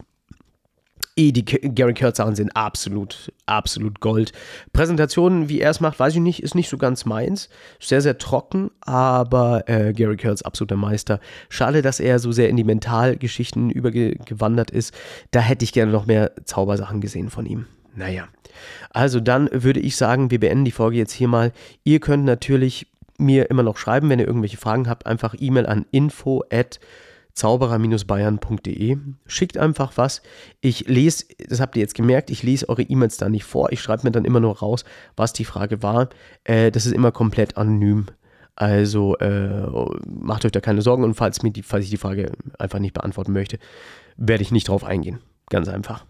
eh, 1.19 1.33
die 1.33 1.45
Gary 1.45 1.95
Kurtz 1.95 2.19
Sachen 2.19 2.35
sind 2.35 2.57
absolut, 2.57 3.33
absolut 3.47 4.01
Gold. 4.01 4.33
Präsentationen, 4.73 5.49
wie 5.49 5.61
er 5.61 5.71
es 5.71 5.81
macht, 5.81 5.99
weiß 5.99 6.15
ich 6.15 6.21
nicht, 6.21 6.43
ist 6.43 6.55
nicht 6.55 6.69
so 6.69 6.79
ganz 6.79 7.05
meins. 7.05 7.49
Sehr, 7.81 8.01
sehr 8.01 8.19
trocken, 8.19 8.71
aber 8.81 9.69
äh, 9.69 9.93
Gary 9.93 10.17
Kurtz 10.17 10.43
absoluter 10.43 10.77
Meister. 10.77 11.21
Schade, 11.49 11.83
dass 11.83 12.01
er 12.01 12.19
so 12.19 12.33
sehr 12.33 12.49
in 12.49 12.57
die 12.57 12.65
Mentalgeschichten 12.65 13.71
übergewandert 13.71 14.71
ist. 14.71 14.95
Da 15.33 15.41
hätte 15.41 15.65
ich 15.65 15.73
gerne 15.73 15.93
noch 15.93 16.07
mehr 16.07 16.33
Zaubersachen 16.45 17.01
gesehen 17.01 17.31
von 17.31 17.45
ihm. 17.45 17.67
Naja. 17.95 18.29
Also 18.91 19.21
dann 19.21 19.49
würde 19.53 19.81
ich 19.81 19.97
sagen, 19.97 20.31
wir 20.31 20.41
beenden 20.41 20.65
die 20.65 20.71
Folge 20.71 20.97
jetzt 20.97 21.13
hier 21.13 21.29
mal. 21.29 21.53
Ihr 21.85 22.01
könnt 22.01 22.25
natürlich 22.25 22.87
mir 23.19 23.51
immer 23.51 23.63
noch 23.63 23.77
schreiben, 23.77 24.09
wenn 24.09 24.21
ihr 24.21 24.27
irgendwelche 24.27 24.57
Fragen 24.57 24.89
habt. 24.89 25.07
Einfach 25.07 25.35
E-Mail 25.39 25.67
an 25.67 25.87
info 25.91 26.45
at 26.51 26.79
zauberer-bayern.de. 27.39 28.99
Schickt 29.27 29.57
einfach 29.57 29.93
was. 29.97 30.23
Ich 30.61 30.89
lese, 30.89 31.25
das 31.49 31.61
habt 31.61 31.77
ihr 31.77 31.81
jetzt 31.81 31.95
gemerkt, 31.95 32.31
ich 32.31 32.43
lese 32.43 32.69
eure 32.69 32.83
E-Mails 32.83 33.17
da 33.17 33.29
nicht 33.29 33.45
vor. 33.45 33.73
Ich 33.73 33.81
schreibe 33.81 34.05
mir 34.05 34.11
dann 34.11 34.25
immer 34.25 34.41
nur 34.41 34.59
raus, 34.59 34.85
was 35.17 35.33
die 35.33 35.45
Frage 35.45 35.83
war. 35.83 36.09
Äh, 36.45 36.71
das 36.71 36.85
ist 36.85 36.93
immer 36.93 37.13
komplett 37.13 37.57
anonym. 37.57 38.07
Also 38.57 39.17
äh, 39.19 39.67
macht 40.07 40.45
euch 40.45 40.53
da 40.53 40.61
keine 40.61 40.83
Sorgen 40.83 41.05
und 41.05 41.15
falls, 41.15 41.43
mir 41.43 41.53
die, 41.53 41.63
falls 41.63 41.85
ich 41.85 41.91
die 41.91 41.97
Frage 41.97 42.33
einfach 42.59 42.81
nicht 42.81 42.95
beantworten 42.95 43.33
möchte, 43.33 43.59
werde 44.17 44.43
ich 44.43 44.51
nicht 44.51 44.69
drauf 44.69 44.83
eingehen. 44.83 45.21
Ganz 45.49 45.69
einfach. 45.69 46.05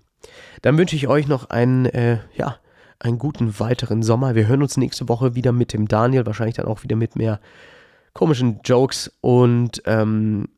Dann 0.63 0.79
wünsche 0.79 0.97
ich 0.97 1.09
euch 1.09 1.29
noch 1.29 1.51
einen, 1.51 1.85
äh, 1.87 2.19
ja, 2.35 2.57
einen 2.99 3.19
guten 3.19 3.61
weiteren 3.61 4.03
Sommer. 4.03 4.35
Wir 4.35 4.47
hören 4.47 4.63
uns 4.63 4.77
nächste 4.79 5.09
Woche 5.09 5.35
wieder 5.35 5.53
mit 5.53 5.73
dem 5.75 5.89
Daniel, 5.89 6.27
wahrscheinlich 6.27 6.57
dann 6.57 6.67
auch 6.67 6.83
wieder 6.83 6.97
mit 6.97 7.17
mehr 7.17 7.39
komischen 8.15 8.61
Jokes 8.65 9.13
und 9.21 9.83
ähm, 9.85 10.49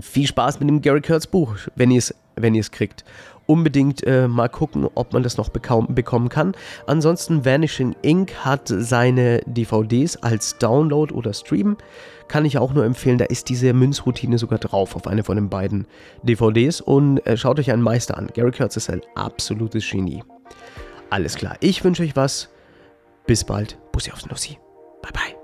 viel 0.00 0.26
Spaß 0.26 0.60
mit 0.60 0.68
dem 0.68 0.82
Gary 0.82 1.00
Kurtz 1.00 1.26
Buch, 1.26 1.56
wenn 1.74 1.90
ihr 1.90 1.98
es 1.98 2.14
wenn 2.36 2.60
kriegt. 2.70 3.04
Unbedingt 3.46 4.06
äh, 4.06 4.28
mal 4.28 4.48
gucken, 4.48 4.88
ob 4.94 5.12
man 5.12 5.24
das 5.24 5.36
noch 5.36 5.48
bekommen 5.48 6.28
kann. 6.28 6.54
Ansonsten 6.86 7.44
Vanishing 7.44 7.96
Ink 8.02 8.32
hat 8.44 8.62
seine 8.68 9.40
DVDs 9.46 10.16
als 10.18 10.56
Download 10.58 11.12
oder 11.12 11.32
Stream. 11.32 11.76
Kann 12.28 12.44
ich 12.44 12.58
auch 12.58 12.72
nur 12.72 12.84
empfehlen, 12.84 13.18
da 13.18 13.24
ist 13.24 13.48
diese 13.48 13.72
Münzroutine 13.72 14.38
sogar 14.38 14.60
drauf 14.60 14.94
auf 14.94 15.08
eine 15.08 15.24
von 15.24 15.34
den 15.34 15.48
beiden 15.48 15.88
DVDs. 16.22 16.80
Und 16.80 17.26
äh, 17.26 17.36
schaut 17.36 17.58
euch 17.58 17.72
einen 17.72 17.82
Meister 17.82 18.16
an. 18.16 18.28
Gary 18.32 18.52
Kurtz 18.52 18.76
ist 18.76 18.88
ein 18.88 19.00
absolutes 19.16 19.90
Genie. 19.90 20.22
Alles 21.10 21.34
klar, 21.34 21.56
ich 21.58 21.82
wünsche 21.82 22.04
euch 22.04 22.14
was. 22.14 22.50
Bis 23.26 23.42
bald. 23.42 23.78
Bussi 23.90 24.12
aufs 24.12 24.26
Nussi. 24.26 24.58
Bye 25.02 25.12
bye. 25.12 25.39